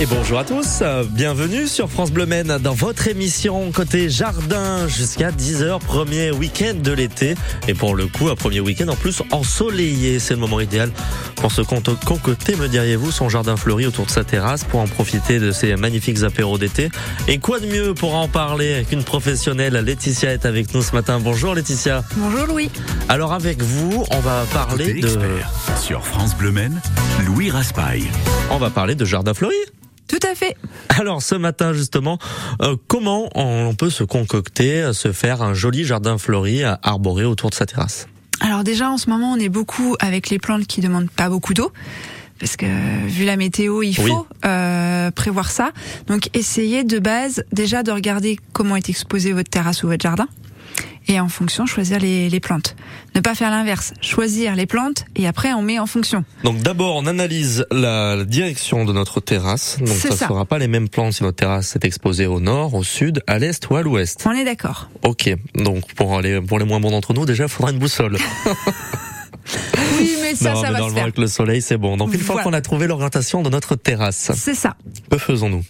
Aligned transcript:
Et 0.00 0.06
bonjour 0.06 0.38
à 0.38 0.44
tous, 0.44 0.84
bienvenue 1.10 1.66
sur 1.66 1.90
France 1.90 2.12
Bleu 2.12 2.24
Maine 2.24 2.58
dans 2.62 2.72
votre 2.72 3.08
émission 3.08 3.72
côté 3.72 4.08
jardin 4.08 4.86
jusqu'à 4.86 5.32
10h, 5.32 5.80
premier 5.80 6.30
week-end 6.30 6.74
de 6.80 6.92
l'été. 6.92 7.34
Et 7.66 7.74
pour 7.74 7.96
le 7.96 8.06
coup, 8.06 8.28
un 8.28 8.36
premier 8.36 8.60
week-end 8.60 8.86
en 8.86 8.94
plus 8.94 9.24
ensoleillé, 9.32 10.20
c'est 10.20 10.34
le 10.34 10.40
moment 10.40 10.60
idéal 10.60 10.92
pour 11.34 11.50
se 11.50 11.62
concocter, 11.62 12.54
me 12.54 12.68
diriez-vous, 12.68 13.10
son 13.10 13.28
jardin 13.28 13.56
fleuri 13.56 13.86
autour 13.86 14.06
de 14.06 14.10
sa 14.12 14.22
terrasse 14.22 14.62
pour 14.62 14.78
en 14.78 14.86
profiter 14.86 15.40
de 15.40 15.50
ces 15.50 15.74
magnifiques 15.74 16.22
apéros 16.22 16.58
d'été. 16.58 16.90
Et 17.26 17.38
quoi 17.38 17.58
de 17.58 17.66
mieux 17.66 17.92
pour 17.92 18.14
en 18.14 18.28
parler 18.28 18.86
qu'une 18.88 19.02
professionnelle, 19.02 19.74
Laetitia 19.74 20.32
est 20.32 20.46
avec 20.46 20.74
nous 20.74 20.82
ce 20.82 20.92
matin. 20.92 21.18
Bonjour 21.20 21.56
Laetitia. 21.56 22.04
Bonjour 22.16 22.46
Louis. 22.46 22.70
Alors 23.08 23.32
avec 23.32 23.60
vous, 23.62 24.04
on 24.12 24.20
va 24.20 24.44
parler 24.52 25.00
de... 25.00 25.18
Sur 25.80 26.06
France 26.06 26.36
Bleu 26.36 26.52
Maine, 26.52 26.80
Louis 27.26 27.50
Raspail. 27.50 28.04
On 28.50 28.58
va 28.58 28.70
parler 28.70 28.94
de 28.94 29.04
jardin 29.04 29.34
fleuri. 29.34 29.56
Tout 30.08 30.18
à 30.28 30.34
fait. 30.34 30.56
Alors 30.88 31.22
ce 31.22 31.34
matin 31.34 31.72
justement, 31.72 32.18
euh, 32.62 32.76
comment 32.88 33.28
on 33.34 33.74
peut 33.74 33.90
se 33.90 34.04
concocter, 34.04 34.92
se 34.92 35.12
faire 35.12 35.42
un 35.42 35.54
joli 35.54 35.84
jardin 35.84 36.18
fleuri 36.18 36.62
arboré 36.64 37.24
autour 37.24 37.50
de 37.50 37.54
sa 37.54 37.66
terrasse? 37.66 38.08
Alors 38.40 38.64
déjà 38.64 38.90
en 38.90 38.98
ce 38.98 39.10
moment 39.10 39.32
on 39.32 39.36
est 39.38 39.48
beaucoup 39.48 39.96
avec 40.00 40.30
les 40.30 40.38
plantes 40.38 40.66
qui 40.66 40.80
demandent 40.80 41.10
pas 41.10 41.28
beaucoup 41.28 41.54
d'eau. 41.54 41.72
Parce 42.38 42.56
que 42.56 42.66
vu 43.06 43.24
la 43.24 43.36
météo, 43.36 43.82
il 43.82 43.96
faut 43.96 44.26
euh, 44.44 45.10
prévoir 45.10 45.50
ça. 45.50 45.72
Donc 46.06 46.30
essayez 46.34 46.84
de 46.84 46.98
base 46.98 47.44
déjà 47.52 47.82
de 47.82 47.90
regarder 47.90 48.38
comment 48.52 48.76
est 48.76 48.88
exposée 48.88 49.32
votre 49.32 49.50
terrasse 49.50 49.82
ou 49.82 49.88
votre 49.88 50.02
jardin 50.02 50.28
et 51.08 51.18
en 51.18 51.28
fonction 51.28 51.66
choisir 51.66 51.98
les, 51.98 52.28
les 52.28 52.40
plantes. 52.40 52.76
Ne 53.14 53.20
pas 53.20 53.34
faire 53.34 53.50
l'inverse, 53.50 53.94
choisir 54.00 54.54
les 54.54 54.66
plantes 54.66 55.06
et 55.16 55.26
après 55.26 55.52
on 55.54 55.62
met 55.62 55.78
en 55.78 55.86
fonction. 55.86 56.24
Donc 56.44 56.58
d'abord 56.58 56.96
on 56.96 57.06
analyse 57.06 57.66
la 57.70 58.24
direction 58.24 58.84
de 58.84 58.92
notre 58.92 59.20
terrasse. 59.20 59.78
Donc 59.78 59.88
ça 59.88 60.10
ne 60.10 60.14
sera 60.14 60.44
pas 60.44 60.58
les 60.58 60.68
mêmes 60.68 60.88
plantes 60.88 61.14
si 61.14 61.22
notre 61.22 61.36
terrasse 61.36 61.74
est 61.76 61.84
exposée 61.84 62.26
au 62.26 62.40
nord, 62.40 62.74
au 62.74 62.84
sud, 62.84 63.22
à 63.26 63.38
l'est 63.38 63.68
ou 63.70 63.76
à 63.76 63.82
l'ouest. 63.82 64.24
On 64.26 64.32
est 64.32 64.44
d'accord. 64.44 64.90
Ok, 65.02 65.34
donc 65.54 65.92
pour 65.94 66.20
les, 66.20 66.40
pour 66.40 66.58
les 66.58 66.64
moins 66.64 66.80
bons 66.80 66.90
d'entre 66.90 67.14
nous 67.14 67.24
déjà 67.24 67.44
il 67.44 67.50
faudra 67.50 67.72
une 67.72 67.78
boussole. 67.78 68.18
oui, 69.98 70.16
mais 70.22 70.34
ça, 70.34 70.54
ça 70.54 70.70
va 70.70 70.88
se 70.88 70.92
faire. 70.92 71.02
Avec 71.02 71.18
le 71.18 71.26
soleil, 71.26 71.62
c'est 71.62 71.78
bon. 71.78 71.96
Donc 71.96 72.12
une 72.12 72.20
fois 72.20 72.42
qu'on 72.42 72.52
a 72.52 72.60
trouvé 72.60 72.86
l'orientation 72.86 73.42
de 73.42 73.48
notre 73.48 73.76
terrasse, 73.76 74.32
c'est 74.34 74.54
ça. 74.54 74.76
Que 75.10 75.18
faisons-nous? 75.18 75.64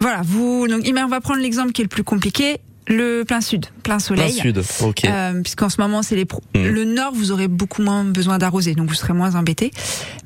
Voilà, 0.00 0.20
vous. 0.24 0.68
Donc, 0.68 0.84
on 0.86 1.08
va 1.08 1.20
prendre 1.20 1.40
l'exemple 1.40 1.72
qui 1.72 1.80
est 1.80 1.84
le 1.84 1.88
plus 1.88 2.04
compliqué. 2.04 2.60
Le 2.88 3.24
plein 3.24 3.40
sud, 3.40 3.66
plein 3.82 3.98
soleil. 3.98 4.32
Plein 4.32 4.42
sud, 4.42 4.62
ok. 4.82 5.04
Euh, 5.04 5.42
Puisqu'en 5.42 5.68
ce 5.68 5.80
moment, 5.80 6.02
c'est 6.02 6.14
les 6.14 6.24
pro 6.24 6.40
mm. 6.54 6.66
le 6.66 6.84
nord, 6.84 7.12
vous 7.14 7.32
aurez 7.32 7.48
beaucoup 7.48 7.82
moins 7.82 8.04
besoin 8.04 8.38
d'arroser, 8.38 8.74
donc 8.74 8.88
vous 8.88 8.94
serez 8.94 9.12
moins 9.12 9.34
embêté. 9.34 9.72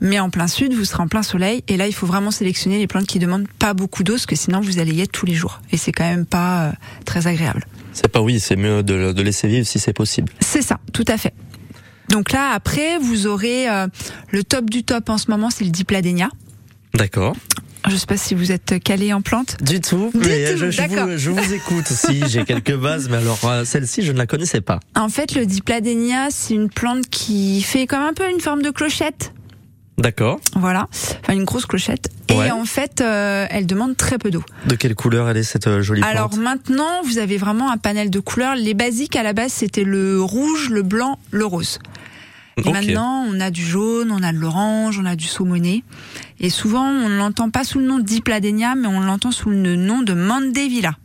Mais 0.01 0.19
en 0.21 0.31
plein 0.31 0.47
sud, 0.47 0.75
vous 0.75 0.85
serez 0.85 1.03
en 1.03 1.09
plein 1.09 1.23
soleil, 1.23 1.65
et 1.69 1.77
là, 1.77 1.87
il 1.87 1.95
faut 1.95 2.07
vraiment 2.07 2.31
sélectionner 2.31 2.79
les 2.79 2.87
plantes 2.87 3.07
qui 3.07 3.19
demandent 3.19 3.49
pas 3.59 3.73
beaucoup 3.73 4.03
d'eau, 4.03 4.15
parce 4.15 4.27
que 4.27 4.37
sinon, 4.37 4.61
vous 4.61 4.79
allez 4.79 4.93
y 4.93 5.01
être 5.01 5.13
tous 5.13 5.27
les 5.27 5.35
jours, 5.35 5.61
et 5.73 5.77
c'est 5.77 5.93
quand 5.93 6.09
même 6.09 6.27
pas 6.27 6.65
euh, 6.65 6.73
très 7.07 7.27
agréable. 7.27 7.67
C'est 7.93 8.09
pas 8.09 8.21
oui, 8.21 8.41
c'est 8.41 8.57
mieux 8.57 8.83
de, 8.83 9.13
de 9.13 9.23
laisser 9.23 9.49
vivre 9.49 9.67
si 9.67 9.79
c'est 9.79 9.93
possible. 9.93 10.33
C'est 10.41 10.63
ça, 10.63 10.79
tout 10.93 11.05
à 11.09 11.17
fait. 11.17 11.35
Donc 12.11 12.33
là, 12.33 12.51
après, 12.53 12.99
vous 12.99 13.27
aurez 13.27 13.69
euh, 13.69 13.87
le 14.31 14.45
top 14.45 14.69
du 14.69 14.83
top 14.83 15.09
en 15.09 15.19
ce 15.19 15.31
moment, 15.31 15.49
c'est 15.51 15.65
le 15.65 15.71
dipladénia. 15.71 16.29
D'accord. 16.95 17.37
Je 17.89 17.97
sais 17.97 18.07
pas 18.07 18.17
si 18.17 18.35
vous 18.35 18.53
êtes 18.53 18.83
calé 18.83 19.13
en 19.13 19.23
plantes. 19.23 19.57
Du 19.63 19.81
tout, 19.81 20.11
mais 20.15 20.57
je, 20.57 20.65
vous, 20.67 20.71
je, 21.17 21.31
vous, 21.31 21.53
écoute. 21.53 21.87
si 21.89 22.23
j'ai 22.29 22.45
quelques 22.45 22.77
bases, 22.77 23.09
mais 23.09 23.17
alors 23.17 23.41
euh, 23.45 23.65
celle-ci, 23.65 24.03
je 24.03 24.13
ne 24.13 24.19
la 24.19 24.27
connaissais 24.27 24.61
pas. 24.61 24.81
En 24.95 25.09
fait, 25.09 25.35
le 25.35 25.47
dipladénia, 25.47 26.29
c'est 26.31 26.55
une 26.55 26.69
plante 26.69 27.09
qui 27.09 27.63
fait 27.63 27.87
comme 27.87 28.03
un 28.03 28.13
peu 28.13 28.29
une 28.31 28.41
forme 28.41 28.63
de 28.63 28.71
clochette. 28.71 29.33
D'accord. 29.99 30.41
Voilà, 30.57 30.89
enfin 30.91 31.35
une 31.35 31.45
grosse 31.45 31.67
clochette. 31.67 32.09
Et 32.31 32.51
en 32.51 32.65
fait, 32.65 33.01
euh, 33.01 33.47
elle 33.51 33.67
demande 33.67 33.97
très 33.97 34.17
peu 34.17 34.31
d'eau. 34.31 34.43
De 34.67 34.75
quelle 34.75 34.95
couleur 34.95 35.29
elle 35.29 35.37
est 35.37 35.43
cette 35.43 35.67
euh, 35.67 35.83
jolie 35.83 36.01
plante? 36.01 36.11
Alors 36.11 36.37
maintenant, 36.37 37.03
vous 37.05 37.19
avez 37.19 37.37
vraiment 37.37 37.71
un 37.71 37.77
panel 37.77 38.09
de 38.09 38.21
couleurs. 38.21 38.55
Les 38.55 38.73
basiques 38.73 39.17
à 39.17 39.23
la 39.23 39.33
base, 39.33 39.53
c'était 39.53 39.85
le 39.85 40.23
rouge, 40.23 40.71
le 40.71 40.83
blanc, 40.83 41.19
le 41.31 41.45
rose. 41.45 41.81
Et 42.65 42.73
maintenant, 42.73 43.25
on 43.29 43.41
a 43.41 43.51
du 43.51 43.65
jaune, 43.65 44.11
on 44.11 44.23
a 44.23 44.33
de 44.33 44.39
l'orange, 44.39 44.99
on 44.99 45.07
a 45.07 45.17
du 45.17 45.27
saumoné. 45.27 45.85
Et 46.39 46.51
souvent, 46.51 46.85
on 46.85 47.09
ne 47.09 47.17
l'entend 47.17 47.51
pas 47.51 47.65
sous 47.65 47.79
le 47.79 47.87
nom 47.87 47.99
d'Hypladenia, 47.99 48.75
mais 48.75 48.89
on 48.89 49.01
l'entend 49.01 49.33
sous 49.33 49.51
le 49.51 49.77
nom 49.77 50.03
de 50.03 50.13
Mandevilla. 50.13 50.97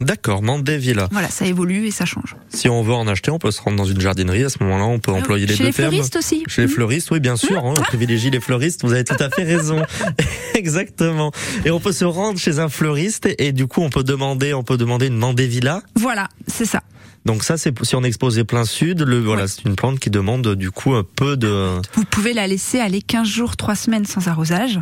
D'accord, 0.00 0.42
Mandevilla. 0.42 1.08
Voilà, 1.12 1.28
ça 1.28 1.44
évolue 1.44 1.86
et 1.86 1.90
ça 1.90 2.06
change. 2.06 2.34
Si 2.48 2.70
on 2.70 2.82
veut 2.82 2.94
en 2.94 3.06
acheter, 3.06 3.30
on 3.30 3.38
peut 3.38 3.50
se 3.50 3.60
rendre 3.60 3.76
dans 3.76 3.84
une 3.84 4.00
jardinerie. 4.00 4.44
À 4.44 4.48
ce 4.48 4.62
moment-là, 4.62 4.84
on 4.84 4.98
peut 4.98 5.12
employer 5.12 5.44
les 5.44 5.52
deux 5.52 5.58
termes. 5.58 5.72
Chez 5.72 5.82
les 5.82 5.88
fleuristes 5.88 6.16
aussi. 6.16 6.42
Chez 6.48 6.62
les 6.62 6.68
mmh. 6.68 6.70
fleuristes, 6.70 7.10
oui, 7.10 7.20
bien 7.20 7.36
sûr. 7.36 7.58
Hein, 7.58 7.74
on 7.76 7.82
privilégie 7.82 8.30
les 8.30 8.40
fleuristes. 8.40 8.82
Vous 8.82 8.94
avez 8.94 9.04
tout 9.04 9.16
à 9.20 9.28
fait 9.28 9.44
raison. 9.44 9.82
Exactement. 10.54 11.32
Et 11.66 11.70
on 11.70 11.80
peut 11.80 11.92
se 11.92 12.06
rendre 12.06 12.38
chez 12.38 12.60
un 12.60 12.70
fleuriste 12.70 13.28
et, 13.38 13.52
du 13.52 13.66
coup, 13.66 13.82
on 13.82 13.90
peut 13.90 14.02
demander, 14.02 14.54
on 14.54 14.62
peut 14.62 14.78
demander 14.78 15.08
une 15.08 15.16
Mandevilla. 15.16 15.82
Voilà, 15.96 16.28
c'est 16.46 16.64
ça. 16.64 16.82
Donc 17.26 17.44
ça, 17.44 17.56
c'est 17.58 17.74
si 17.84 17.96
on 17.96 18.02
expose 18.02 18.42
plein 18.44 18.64
sud, 18.64 19.02
le, 19.02 19.20
voilà, 19.20 19.46
c'est 19.46 19.64
une 19.64 19.76
plante 19.76 19.98
qui 19.98 20.10
demande 20.10 20.54
du 20.54 20.70
coup 20.70 20.94
un 20.94 21.04
peu 21.04 21.36
de... 21.36 21.80
Vous 21.94 22.04
pouvez 22.04 22.32
la 22.32 22.46
laisser 22.46 22.80
aller 22.80 23.02
15 23.02 23.28
jours, 23.28 23.56
3 23.56 23.74
semaines 23.74 24.06
sans 24.06 24.28
arrosage. 24.28 24.80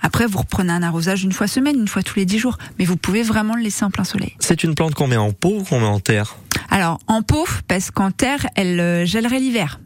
Après, 0.00 0.26
vous 0.26 0.38
reprenez 0.38 0.72
un 0.72 0.82
arrosage 0.82 1.24
une 1.24 1.32
fois 1.32 1.46
semaine, 1.46 1.76
une 1.76 1.88
fois 1.88 2.02
tous 2.02 2.18
les 2.18 2.24
10 2.24 2.38
jours. 2.38 2.58
Mais 2.78 2.84
vous 2.84 2.96
pouvez 2.96 3.22
vraiment 3.22 3.54
le 3.54 3.62
laisser 3.62 3.84
en 3.84 3.90
plein 3.90 4.04
soleil. 4.04 4.34
C'est 4.40 4.64
une 4.64 4.74
plante 4.74 4.94
qu'on 4.94 5.06
met 5.06 5.16
en 5.16 5.32
pot 5.32 5.58
ou 5.58 5.64
qu'on 5.64 5.80
met 5.80 5.86
en 5.86 6.00
terre? 6.00 6.36
Alors, 6.70 6.98
en 7.06 7.22
pot, 7.22 7.46
parce 7.68 7.90
qu'en 7.90 8.10
terre, 8.10 8.46
elle 8.54 8.80
euh, 8.80 9.04
gèlerait 9.04 9.40
l'hiver. 9.40 9.80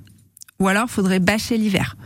Ou 0.59 0.69
alors, 0.69 0.85
il 0.89 0.93
faudrait 0.93 1.21
bâcher 1.21 1.57
l'hiver. 1.57 1.97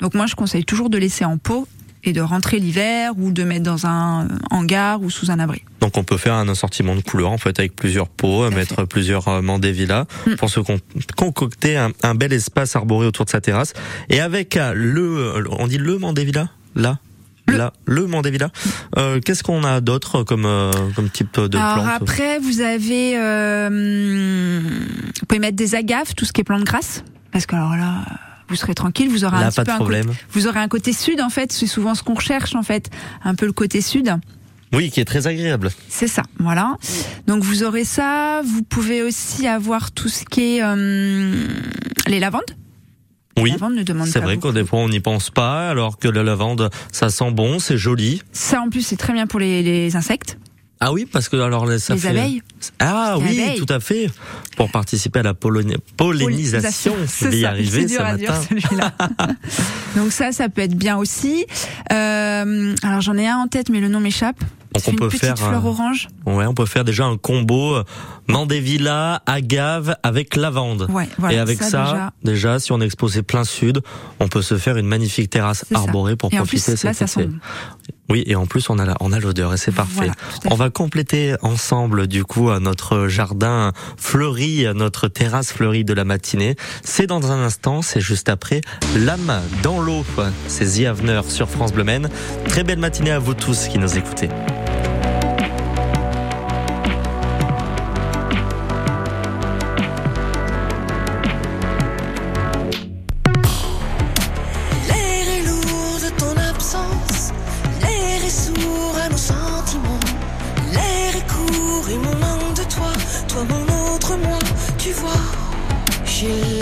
Donc 0.00 0.14
moi, 0.14 0.26
je 0.26 0.34
conseille 0.34 0.64
toujours 0.64 0.90
de 0.90 0.98
laisser 0.98 1.24
en 1.24 1.38
pot 1.38 1.68
et 2.04 2.12
de 2.12 2.20
rentrer 2.20 2.58
l'hiver 2.58 3.12
ou 3.16 3.32
de 3.32 3.44
mettre 3.44 3.64
dans 3.64 3.86
un 3.86 4.28
hangar 4.50 5.02
ou 5.02 5.10
sous 5.10 5.30
un 5.30 5.38
abri. 5.38 5.62
Donc 5.80 5.96
on 5.96 6.04
peut 6.04 6.16
faire 6.16 6.34
un 6.34 6.48
assortiment 6.48 6.94
de 6.94 7.00
couleurs 7.00 7.30
en 7.30 7.38
fait 7.38 7.58
avec 7.58 7.74
plusieurs 7.74 8.08
pots, 8.08 8.50
mettre 8.50 8.84
plusieurs 8.84 9.28
euh, 9.28 9.42
mandévillas 9.42 10.06
mm. 10.26 10.34
pour 10.36 10.50
se 10.50 10.60
concocter 11.16 11.76
un, 11.76 12.14
bel 12.14 12.32
espace 12.32 12.76
arboré 12.76 13.06
autour 13.06 13.24
de 13.24 13.30
sa 13.30 13.40
terrasse 13.40 13.74
et 14.08 14.20
avec 14.20 14.56
euh, 14.56 14.72
le 14.74 15.44
on 15.50 15.66
dit 15.66 15.78
le 15.78 15.98
mandévilla? 15.98 16.48
Là? 16.74 16.98
Là, 17.46 17.72
le 17.86 18.06
mandévilla? 18.06 18.50
Euh, 18.98 19.20
Qu'est-ce 19.24 19.42
qu'on 19.42 19.64
a 19.64 19.80
d'autre 19.80 20.22
comme 20.22 20.46
comme 20.94 21.08
type 21.08 21.40
de 21.40 21.56
Alors 21.56 21.88
après, 21.88 22.38
vous 22.38 22.60
avez, 22.60 23.14
vous 23.70 25.26
pouvez 25.26 25.38
mettre 25.38 25.56
des 25.56 25.74
agaves, 25.74 26.12
tout 26.14 26.26
ce 26.26 26.34
qui 26.34 26.42
est 26.42 26.44
plantes 26.44 26.64
grasses, 26.64 27.04
parce 27.32 27.46
que 27.46 27.56
alors 27.56 27.74
là, 27.74 28.04
vous 28.48 28.56
serez 28.56 28.74
tranquille, 28.74 29.08
vous 29.08 29.24
aurez 29.24 29.36
un 29.36 29.50
petit 29.50 29.62
peu 29.62 29.72
un 29.72 29.78
côté, 29.78 30.00
vous 30.30 30.46
aurez 30.46 30.60
un 30.60 30.68
côté 30.68 30.92
sud 30.92 31.20
en 31.20 31.30
fait, 31.30 31.52
c'est 31.52 31.66
souvent 31.66 31.94
ce 31.94 32.02
qu'on 32.02 32.14
recherche 32.14 32.54
en 32.54 32.62
fait, 32.62 32.90
un 33.24 33.34
peu 33.34 33.46
le 33.46 33.52
côté 33.52 33.80
sud. 33.80 34.14
Oui, 34.72 34.90
qui 34.90 35.00
est 35.00 35.04
très 35.06 35.26
agréable. 35.26 35.70
C'est 35.88 36.08
ça, 36.08 36.22
voilà. 36.38 36.76
Donc 37.26 37.42
vous 37.42 37.62
aurez 37.62 37.84
ça, 37.84 38.42
vous 38.44 38.62
pouvez 38.62 39.02
aussi 39.02 39.46
avoir 39.46 39.92
tout 39.92 40.08
ce 40.08 40.24
qui 40.24 40.56
est 40.56 40.62
euh, 40.62 41.46
les 42.06 42.20
lavandes. 42.20 42.42
Oui, 43.40 43.54
c'est 44.06 44.18
vrai 44.18 44.36
qu'au 44.36 44.50
départ 44.52 44.80
on 44.80 44.88
n'y 44.88 45.00
pense 45.00 45.30
pas, 45.30 45.70
alors 45.70 45.98
que 45.98 46.08
la 46.08 46.24
lavande, 46.24 46.70
ça 46.90 47.08
sent 47.08 47.30
bon, 47.30 47.60
c'est 47.60 47.78
joli. 47.78 48.20
Ça 48.32 48.60
en 48.60 48.68
plus 48.68 48.82
c'est 48.82 48.96
très 48.96 49.12
bien 49.12 49.26
pour 49.26 49.38
les, 49.38 49.62
les 49.62 49.94
insectes. 49.94 50.38
Ah 50.80 50.92
oui, 50.92 51.06
parce 51.10 51.28
que 51.28 51.36
alors 51.36 51.66
ça 51.78 51.94
les 51.94 52.06
abeilles. 52.06 52.42
Ah 52.78 53.16
oui, 53.20 53.40
tout 53.56 53.72
à 53.72 53.80
fait. 53.80 54.10
Pour 54.56 54.70
participer 54.70 55.20
à 55.20 55.22
la 55.22 55.34
pollinisation, 55.34 56.94
c'est 57.06 57.36
y 57.36 57.44
arriver 57.44 57.88
ce 57.88 58.00
matin. 58.00 58.40
Donc 59.96 60.12
ça, 60.12 60.32
ça 60.32 60.48
peut 60.48 60.62
être 60.62 60.76
bien 60.76 60.96
aussi. 60.96 61.46
Euh, 61.92 62.74
alors 62.82 63.00
j'en 63.00 63.16
ai 63.16 63.26
un 63.26 63.38
en 63.38 63.48
tête, 63.48 63.70
mais 63.70 63.80
le 63.80 63.88
nom 63.88 64.00
m'échappe. 64.00 64.42
Donc 64.74 64.82
on 64.86 64.92
peut 64.96 65.10
faire 65.10 65.36
fleur 65.38 65.64
orange. 65.64 66.08
Ouais, 66.26 66.46
on 66.46 66.54
peut 66.54 66.66
faire 66.66 66.84
déjà 66.84 67.06
un 67.06 67.16
combo 67.16 67.74
euh, 67.74 67.84
mandevilla, 68.28 69.22
agave 69.26 69.96
avec 70.02 70.36
lavande. 70.36 70.86
Ouais, 70.90 71.08
voilà, 71.18 71.34
Et 71.34 71.38
avec 71.38 71.62
ça, 71.62 72.12
déjà. 72.22 72.58
si 72.58 72.72
on 72.72 72.80
est 72.80 72.84
exposé 72.84 73.22
plein 73.22 73.44
sud, 73.44 73.80
on 74.20 74.28
peut 74.28 74.42
se 74.42 74.58
faire 74.58 74.76
une 74.76 74.86
magnifique 74.86 75.30
terrasse 75.30 75.64
arborée 75.74 76.16
pour 76.16 76.30
profiter 76.30 76.72
de 76.72 76.76
cet 76.76 77.02
été. 77.02 77.28
Oui, 78.08 78.24
et 78.26 78.36
en 78.36 78.46
plus 78.46 78.70
on 78.70 78.78
a 78.78 78.94
on 79.00 79.12
a 79.12 79.20
l'odeur 79.20 79.52
et 79.54 79.56
c'est 79.56 79.74
parfait. 79.74 80.10
on 80.50 80.54
va 80.54 80.70
compléter 80.70 81.34
ensemble 81.42 82.06
du 82.06 82.24
coup 82.24 82.50
notre 82.58 83.08
jardin 83.08 83.72
fleuri, 83.96 84.66
notre 84.74 85.08
terrasse 85.08 85.52
fleurie 85.52 85.84
de 85.84 85.92
la 85.92 86.04
matinée. 86.04 86.56
C'est 86.82 87.06
dans 87.06 87.30
un 87.30 87.44
instant, 87.44 87.82
c'est 87.82 88.00
juste 88.00 88.28
après 88.28 88.60
l'âme 88.96 89.40
dans 89.62 89.80
l'eau. 89.80 90.04
C'est 90.46 90.64
The 90.64 91.28
sur 91.28 91.48
France 91.48 91.72
Bleu 91.72 91.84
Maine. 91.84 92.08
Très 92.48 92.64
belle 92.64 92.78
matinée 92.78 93.10
à 93.10 93.18
vous 93.18 93.34
tous 93.34 93.68
qui 93.68 93.78
nous 93.78 93.96
écoutez. 93.96 94.28
Si 116.18 116.57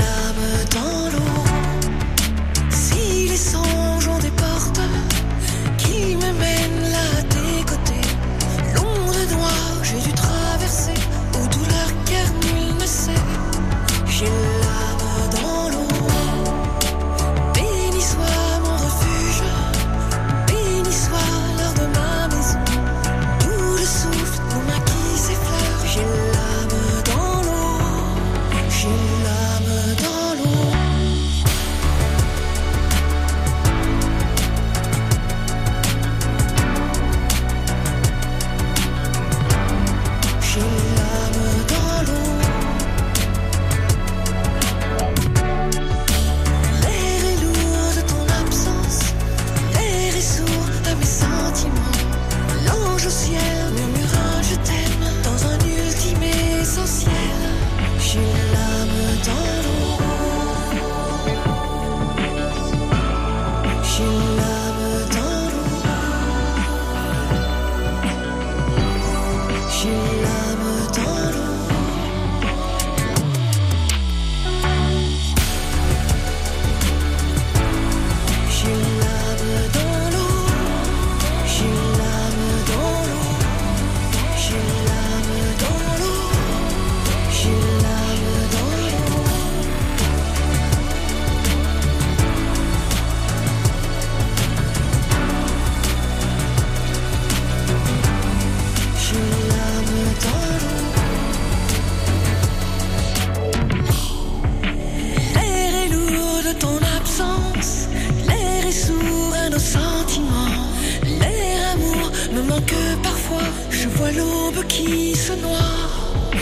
manque 112.56 113.02
parfois. 113.02 113.48
Je 113.70 113.88
vois 113.88 114.12
l'aube 114.12 114.64
qui 114.66 115.14
se 115.14 115.32
noie. 115.32 115.74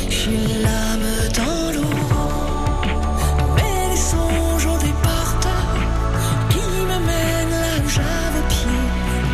J'ai 0.09 0.39
l'âme 0.63 1.11
dans 1.39 1.73
l'eau. 1.75 1.97
Mais 3.57 3.89
les 3.93 4.03
songes 4.13 4.67
ont 4.67 4.79
des 4.79 4.95
portes 5.09 5.49
qui 6.51 6.65
me 6.91 6.99
mènent 7.09 7.59
là 7.65 7.75
où 7.85 7.89
j'avais 7.97 8.47
pied. 8.55 8.83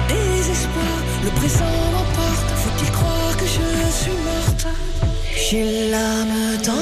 Désespoir, 0.08 0.96
le 1.24 1.30
présent 1.40 1.76
m'emporte. 1.94 2.48
Faut-il 2.62 2.90
croire 2.92 3.36
que 3.36 3.46
je 3.56 3.68
suis 4.00 4.18
morte? 4.30 4.66
J'ai 5.36 5.90
l'âme 5.90 6.38
dans 6.68 6.79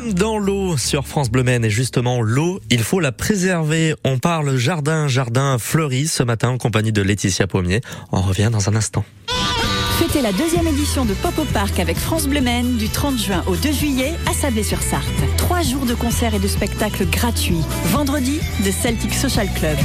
Dans 0.00 0.38
l'eau 0.38 0.76
sur 0.76 1.06
France 1.06 1.30
Bleu 1.30 1.44
et 1.48 1.70
justement 1.70 2.20
l'eau, 2.20 2.60
il 2.70 2.82
faut 2.82 3.00
la 3.00 3.12
préserver. 3.12 3.94
On 4.04 4.18
parle 4.18 4.56
jardin, 4.56 5.06
jardin 5.06 5.56
fleuri 5.58 6.08
ce 6.08 6.22
matin 6.22 6.48
en 6.48 6.58
compagnie 6.58 6.90
de 6.90 7.00
Laetitia 7.00 7.46
Pommier. 7.46 7.80
On 8.10 8.20
revient 8.20 8.50
dans 8.50 8.68
un 8.68 8.74
instant. 8.74 9.04
Fêtez 9.98 10.20
la 10.20 10.32
deuxième 10.32 10.66
édition 10.66 11.04
de 11.04 11.14
Pop 11.14 11.38
au 11.38 11.44
Parc 11.44 11.78
avec 11.78 11.96
France 11.96 12.26
Bleu 12.26 12.40
du 12.76 12.88
30 12.88 13.18
juin 13.18 13.44
au 13.46 13.54
2 13.54 13.72
juillet 13.72 14.14
à 14.28 14.34
Sablé-sur-Sarthe. 14.34 15.36
Trois 15.36 15.62
jours 15.62 15.86
de 15.86 15.94
concerts 15.94 16.34
et 16.34 16.40
de 16.40 16.48
spectacles 16.48 17.06
gratuits. 17.06 17.62
Vendredi, 17.86 18.40
de 18.64 18.70
Celtic 18.72 19.14
Social 19.14 19.48
Club. 19.54 19.76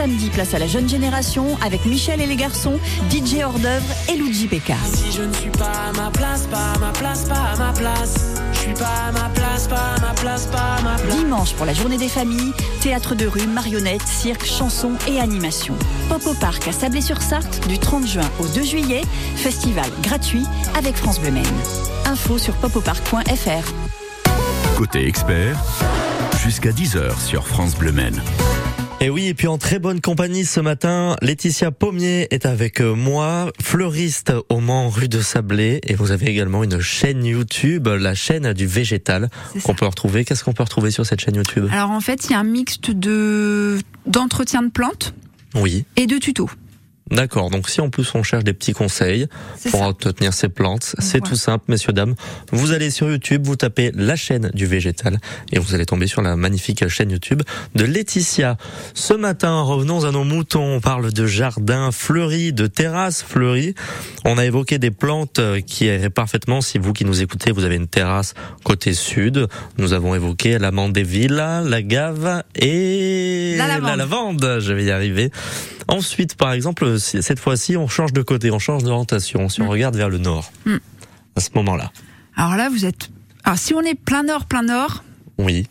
Samedi, 0.00 0.30
place 0.30 0.54
à 0.54 0.58
la 0.58 0.66
jeune 0.66 0.88
génération 0.88 1.58
avec 1.62 1.84
Michel 1.84 2.22
et 2.22 2.26
les 2.26 2.36
garçons, 2.36 2.80
DJ 3.10 3.42
hors 3.44 3.58
d'œuvre 3.58 3.84
et 4.08 4.16
Luigi 4.16 4.46
Becca. 4.46 4.76
Si 4.90 5.12
je 5.12 5.20
ne 5.20 5.32
suis 5.34 5.50
pas 5.50 5.90
à 5.90 5.92
ma 5.92 6.10
place, 6.10 6.46
pas 6.46 6.72
à 6.74 6.78
ma 6.78 6.90
place, 6.90 7.24
pas 7.24 7.34
à 7.34 7.56
ma 7.58 7.70
place. 7.74 8.14
Je 8.54 8.58
suis 8.60 8.72
pas 8.72 9.08
à 9.08 9.12
ma 9.12 9.28
place, 9.28 9.68
pas 9.68 9.96
à 9.98 10.00
ma 10.00 10.14
place, 10.14 10.46
pas 10.46 10.76
à 10.78 10.80
ma 10.80 10.96
place. 10.96 11.14
Dimanche 11.14 11.52
pour 11.52 11.66
la 11.66 11.74
journée 11.74 11.98
des 11.98 12.08
familles, 12.08 12.54
théâtre 12.80 13.14
de 13.14 13.26
rue, 13.26 13.46
marionnettes, 13.46 14.06
cirque, 14.06 14.46
chansons 14.46 14.94
et 15.06 15.20
animation. 15.20 15.74
Pop 16.08 16.26
au 16.26 16.32
Parc 16.32 16.66
à 16.66 16.72
Sablé-sur-Sarthe 16.72 17.68
du 17.68 17.78
30 17.78 18.06
juin 18.06 18.30
au 18.38 18.46
2 18.46 18.62
juillet, 18.62 19.02
festival 19.36 19.90
gratuit 20.00 20.46
avec 20.78 20.96
France 20.96 21.20
Bleu 21.20 21.32
Maine. 21.32 21.44
Info 22.06 22.38
sur 22.38 22.54
popoparc.fr. 22.54 23.68
Côté 24.78 25.06
expert, 25.06 25.62
jusqu'à 26.42 26.70
10h 26.70 27.20
sur 27.22 27.46
France 27.46 27.74
Bleu 27.74 27.92
Maine. 27.92 28.22
Et 29.02 29.08
oui, 29.08 29.28
et 29.28 29.34
puis 29.34 29.46
en 29.46 29.56
très 29.56 29.78
bonne 29.78 30.02
compagnie 30.02 30.44
ce 30.44 30.60
matin, 30.60 31.16
Laetitia 31.22 31.70
Pommier 31.70 32.28
est 32.30 32.44
avec 32.44 32.82
euh, 32.82 32.94
moi, 32.94 33.50
fleuriste 33.58 34.34
au 34.50 34.60
Mans 34.60 34.90
rue 34.90 35.08
de 35.08 35.22
Sablé, 35.22 35.80
et 35.86 35.94
vous 35.94 36.10
avez 36.10 36.28
également 36.28 36.62
une 36.64 36.80
chaîne 36.80 37.24
YouTube, 37.24 37.88
la 37.88 38.14
chaîne 38.14 38.52
du 38.52 38.66
végétal, 38.66 39.30
qu'on 39.64 39.74
peut 39.74 39.86
retrouver. 39.86 40.26
Qu'est-ce 40.26 40.44
qu'on 40.44 40.52
peut 40.52 40.64
retrouver 40.64 40.90
sur 40.90 41.06
cette 41.06 41.20
chaîne 41.20 41.36
YouTube? 41.36 41.66
Alors 41.72 41.92
en 41.92 42.00
fait, 42.02 42.26
il 42.26 42.32
y 42.32 42.34
a 42.34 42.40
un 42.40 42.44
mixte 42.44 42.90
de 42.90 43.78
d'entretien 44.04 44.62
de 44.62 44.70
plantes 44.70 45.14
Oui, 45.54 45.86
et 45.96 46.06
de 46.06 46.18
tutos. 46.18 46.50
D'accord. 47.10 47.50
Donc 47.50 47.68
si 47.68 47.80
en 47.80 47.90
plus 47.90 48.14
on 48.14 48.22
cherche 48.22 48.44
des 48.44 48.52
petits 48.52 48.72
conseils 48.72 49.26
pour 49.70 49.80
ça. 49.80 49.86
entretenir 49.86 50.32
ses 50.32 50.48
plantes, 50.48 50.94
c'est 50.98 51.20
tout 51.20 51.36
simple, 51.36 51.64
messieurs 51.68 51.92
dames. 51.92 52.14
Vous 52.52 52.72
allez 52.72 52.90
sur 52.90 53.08
YouTube, 53.08 53.46
vous 53.46 53.56
tapez 53.56 53.92
la 53.94 54.16
chaîne 54.16 54.50
du 54.54 54.66
végétal, 54.66 55.18
et 55.52 55.58
vous 55.58 55.74
allez 55.74 55.86
tomber 55.86 56.06
sur 56.06 56.22
la 56.22 56.36
magnifique 56.36 56.86
chaîne 56.88 57.10
YouTube 57.10 57.42
de 57.74 57.84
Laetitia. 57.84 58.56
Ce 58.94 59.14
matin, 59.14 59.62
revenons 59.62 60.04
à 60.04 60.10
nos 60.12 60.24
moutons. 60.24 60.76
On 60.76 60.80
parle 60.80 61.12
de 61.12 61.26
jardin 61.26 61.90
fleuri, 61.92 62.52
de 62.52 62.66
terrasse 62.66 63.22
fleurie. 63.22 63.74
On 64.24 64.38
a 64.38 64.44
évoqué 64.44 64.78
des 64.78 64.90
plantes 64.90 65.40
qui 65.66 65.86
iraient 65.86 66.10
parfaitement. 66.10 66.60
Si 66.60 66.78
vous 66.78 66.92
qui 66.92 67.04
nous 67.04 67.22
écoutez, 67.22 67.50
vous 67.52 67.64
avez 67.64 67.76
une 67.76 67.88
terrasse 67.88 68.34
côté 68.64 68.94
sud. 68.94 69.46
Nous 69.78 69.92
avons 69.92 70.14
évoqué 70.14 70.58
l'amande 70.58 70.92
des 70.92 71.02
villas, 71.02 71.62
la 71.64 71.82
gave 71.82 72.42
et 72.54 73.56
La 73.56 73.66
lavande. 73.66 73.98
lavande. 73.98 74.58
Je 74.60 74.72
vais 74.72 74.84
y 74.84 74.90
arriver. 74.90 75.30
Ensuite, 75.90 76.34
par 76.36 76.52
exemple, 76.52 76.98
cette 76.98 77.38
fois-ci, 77.40 77.76
on 77.76 77.88
change 77.88 78.12
de 78.12 78.22
côté, 78.22 78.50
on 78.50 78.58
change 78.58 78.82
d'orientation. 78.84 79.48
Si 79.48 79.60
on 79.62 79.68
regarde 79.68 79.96
vers 79.96 80.08
le 80.08 80.18
nord, 80.18 80.50
Mm. 80.64 80.76
à 81.36 81.40
ce 81.40 81.50
moment-là, 81.56 81.90
Alors 82.36 82.56
là, 82.56 82.68
vous 82.68 82.84
êtes. 82.84 83.10
Alors 83.44 83.58
si 83.58 83.74
on 83.74 83.80
est 83.82 83.94
plein 83.94 84.22
nord, 84.22 84.44
plein 84.46 84.62
nord, 84.62 85.02
oui, 85.38 85.66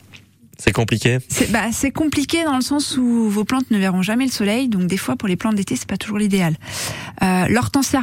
c'est 0.58 0.72
compliqué. 0.72 1.20
c'est 1.30 1.52
bah, 1.52 1.72
c'est 1.72 1.92
compliqué 1.92 2.44
dans 2.44 2.56
le 2.56 2.62
sens 2.62 2.98
où 2.98 3.30
vos 3.30 3.46
plantes 3.46 3.70
ne 3.72 3.78
verront 3.78 4.02
jamais 4.02 4.26
le 4.26 4.32
soleil. 4.32 4.68
Donc 4.68 4.88
des 4.88 4.98
fois, 4.98 5.16
pour 5.16 5.28
les 5.28 5.36
plantes 5.36 5.56
d'été, 5.56 5.76
c'est 5.76 5.88
pas 5.88 5.98
toujours 5.98 6.18
l'idéal. 6.18 6.56
Euh, 7.22 7.48
L'hortensia 7.48 8.02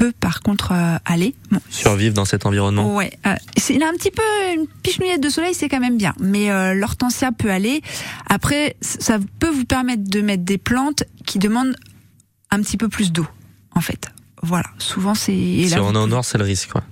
peut 0.00 0.12
par 0.18 0.40
contre 0.40 0.72
euh, 0.72 0.96
aller. 1.04 1.34
Bon, 1.50 1.60
Survivre 1.68 2.14
dans 2.14 2.24
cet 2.24 2.46
environnement. 2.46 2.94
Ouais, 2.96 3.12
euh, 3.26 3.34
c'est- 3.58 3.74
il 3.74 3.82
a 3.82 3.88
un 3.88 3.92
petit 3.92 4.10
peu 4.10 4.22
une 4.54 4.66
pichenouillette 4.82 5.22
de 5.22 5.28
soleil, 5.28 5.52
c'est 5.52 5.68
quand 5.68 5.78
même 5.80 5.98
bien. 5.98 6.14
Mais 6.20 6.50
euh, 6.50 6.72
l'hortensia 6.72 7.32
peut 7.32 7.50
aller. 7.50 7.82
Après, 8.28 8.76
ça 8.80 9.18
peut 9.38 9.50
vous 9.50 9.66
permettre 9.66 10.04
de 10.08 10.20
mettre 10.22 10.42
des 10.44 10.56
plantes 10.56 11.04
qui 11.26 11.38
demandent 11.38 11.76
un 12.50 12.60
petit 12.62 12.78
peu 12.78 12.88
plus 12.88 13.12
d'eau, 13.12 13.26
en 13.74 13.80
fait. 13.82 14.06
Voilà, 14.42 14.68
souvent 14.78 15.14
c'est. 15.14 15.32
Si 15.32 15.68
là, 15.68 15.82
on 15.82 15.88
est 15.92 15.96
au 15.98 16.00
pouvez- 16.00 16.10
nord, 16.12 16.24
c'est 16.24 16.38
le 16.38 16.44
risque. 16.44 16.70
Quoi. 16.72 16.82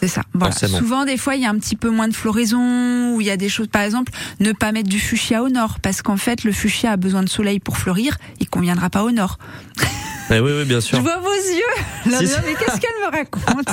C'est 0.00 0.08
ça. 0.08 0.22
Voilà. 0.32 0.54
Souvent, 0.54 1.04
des 1.04 1.16
fois, 1.18 1.36
il 1.36 1.42
y 1.42 1.46
a 1.46 1.50
un 1.50 1.58
petit 1.58 1.76
peu 1.76 1.90
moins 1.90 2.08
de 2.08 2.14
floraison, 2.14 3.14
ou 3.14 3.20
il 3.20 3.26
y 3.26 3.30
a 3.30 3.36
des 3.36 3.48
choses, 3.50 3.68
par 3.68 3.82
exemple, 3.82 4.12
ne 4.40 4.52
pas 4.52 4.72
mettre 4.72 4.88
du 4.88 4.98
fuchsia 4.98 5.42
au 5.42 5.48
nord, 5.50 5.80
parce 5.80 6.00
qu'en 6.02 6.16
fait, 6.16 6.44
le 6.44 6.52
fuchsia 6.52 6.92
a 6.92 6.96
besoin 6.96 7.22
de 7.22 7.28
soleil 7.28 7.60
pour 7.60 7.76
fleurir, 7.76 8.16
il 8.40 8.48
conviendra 8.48 8.88
pas 8.90 9.04
au 9.04 9.10
nord. 9.10 9.38
Mais 10.30 10.40
oui, 10.40 10.52
oui, 10.58 10.64
bien 10.64 10.80
sûr. 10.80 10.98
Je 10.98 11.02
vois 11.02 11.18
vos 11.18 11.32
yeux. 11.32 12.10
Là, 12.10 12.18
Si, 12.18 12.24
mais 12.44 12.54
qu'est-ce 12.54 12.80
qu'elle 12.80 12.90
me 13.00 13.10
raconte 13.16 13.68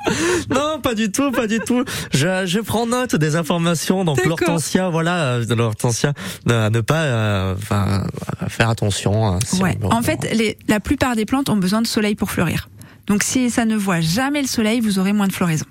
Non, 0.50 0.80
pas 0.80 0.94
du 0.94 1.10
tout, 1.12 1.30
pas 1.30 1.46
du 1.46 1.58
tout. 1.60 1.84
Je, 2.12 2.46
je 2.46 2.60
prends 2.60 2.86
note 2.86 3.16
des 3.16 3.36
informations. 3.36 4.04
Donc 4.04 4.24
l'hortensia, 4.24 4.88
voilà, 4.88 5.16
euh, 5.24 5.44
de 5.44 5.54
l'hortensia, 5.54 6.12
euh, 6.48 6.66
à 6.66 6.70
ne 6.70 6.80
pas, 6.80 7.02
euh, 7.02 7.54
enfin, 7.56 8.04
faire 8.48 8.68
attention. 8.70 9.38
si 9.44 9.62
Ouais. 9.62 9.78
on- 9.82 9.90
En 9.92 10.02
fait, 10.02 10.26
les, 10.34 10.56
la 10.68 10.80
plupart 10.80 11.16
des 11.16 11.26
plantes 11.26 11.48
ont 11.50 11.56
besoin 11.56 11.82
de 11.82 11.86
soleil 11.86 12.14
pour 12.14 12.30
fleurir. 12.30 12.68
Donc, 13.06 13.22
si 13.22 13.50
ça 13.50 13.64
ne 13.64 13.76
voit 13.76 14.00
jamais 14.00 14.40
le 14.42 14.48
soleil, 14.48 14.80
vous 14.80 14.98
aurez 14.98 15.12
moins 15.12 15.26
de 15.28 15.32
floraison. 15.32 15.66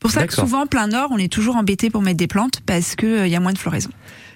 Pour 0.00 0.10
ça 0.10 0.26
que 0.26 0.34
souvent, 0.34 0.66
plein 0.66 0.88
nord, 0.88 1.08
on 1.12 1.18
est 1.18 1.32
toujours 1.32 1.56
embêté 1.56 1.88
pour 1.90 2.02
mettre 2.02 2.16
des 2.18 2.26
plantes 2.26 2.60
parce 2.66 2.94
que 2.96 3.06
euh, 3.06 3.26
il 3.26 3.32
y 3.32 3.36
a 3.36 3.40
moins 3.40 3.52
de 3.52 3.58
floraison. 3.58 3.90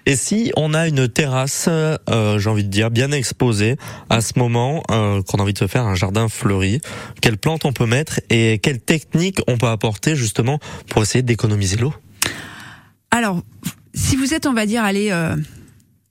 Et 0.09 0.15
si 0.15 0.53
on 0.57 0.73
a 0.73 0.87
une 0.87 1.09
terrasse, 1.09 1.67
euh, 1.69 2.39
j'ai 2.39 2.49
envie 2.49 2.63
de 2.63 2.69
dire, 2.69 2.91
bien 2.93 3.11
exposée, 3.11 3.77
à 4.09 4.21
ce 4.21 4.39
moment, 4.39 4.85
euh, 4.93 5.21
qu'on 5.23 5.39
a 5.39 5.43
envie 5.43 5.53
de 5.53 5.59
se 5.59 5.67
faire 5.67 5.85
un 5.85 5.97
jardin 5.97 6.29
fleuri, 6.29 6.81
quelles 7.21 7.39
plantes 7.39 7.65
on 7.65 7.73
peut 7.73 7.87
mettre 7.87 8.21
et 8.31 8.61
quelles 8.63 8.81
techniques 8.81 9.41
on 9.49 9.59
peut 9.59 9.67
apporter 9.67 10.15
justement 10.15 10.61
pour 10.89 11.03
essayer 11.03 11.23
d'économiser 11.23 11.77
l'eau? 11.77 11.93
Alors, 13.11 13.43
si 13.95 14.15
vous 14.15 14.33
êtes, 14.33 14.47
on 14.47 14.53
va 14.53 14.65
dire, 14.67 14.85
aller 14.85 15.11
euh, 15.11 15.35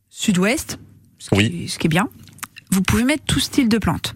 sud-ouest, 0.10 0.78
ce, 1.18 1.30
qui 1.30 1.36
Oui. 1.38 1.62
est- 1.64 1.68
ce 1.70 1.80
qui 1.80 1.88
est 1.88 1.90
bien, 1.90 2.10
vous 2.72 2.82
pouvez 2.82 3.06
mettre 3.06 3.24
tout 3.26 3.40
style 3.40 3.70
de 3.70 3.78
plantes. 3.78 4.14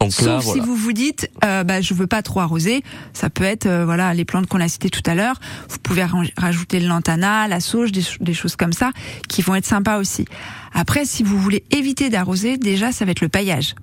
Donc 0.00 0.12
Sauf 0.12 0.26
là, 0.26 0.40
si 0.40 0.60
vous 0.60 0.76
vous 0.76 0.92
dites, 0.92 1.28
euh, 1.44 1.64
bah, 1.64 1.80
je 1.80 1.92
veux 1.92 2.06
pas 2.06 2.22
trop 2.22 2.38
arroser, 2.38 2.84
ça 3.12 3.30
peut 3.30 3.42
être 3.42 3.66
euh, 3.66 3.84
voilà 3.84 4.14
les 4.14 4.24
plantes 4.24 4.46
qu'on 4.46 4.60
a 4.60 4.68
citées 4.68 4.90
tout 4.90 5.02
à 5.06 5.16
l'heure. 5.16 5.40
Vous 5.68 5.78
pouvez 5.82 6.06
rajouter 6.36 6.78
le 6.78 6.86
lantana, 6.86 7.48
la 7.48 7.58
sauge, 7.58 7.90
des, 7.90 8.04
des 8.20 8.34
choses 8.34 8.54
comme 8.54 8.72
ça 8.72 8.92
qui 9.28 9.42
vont 9.42 9.56
être 9.56 9.66
sympas 9.66 9.98
aussi. 9.98 10.24
Après, 10.72 11.04
si 11.04 11.24
vous 11.24 11.36
voulez 11.36 11.64
éviter 11.72 12.10
d'arroser, 12.10 12.58
déjà 12.58 12.92
ça 12.92 13.04
va 13.06 13.10
être 13.10 13.22
le 13.22 13.28
paillage. 13.28 13.74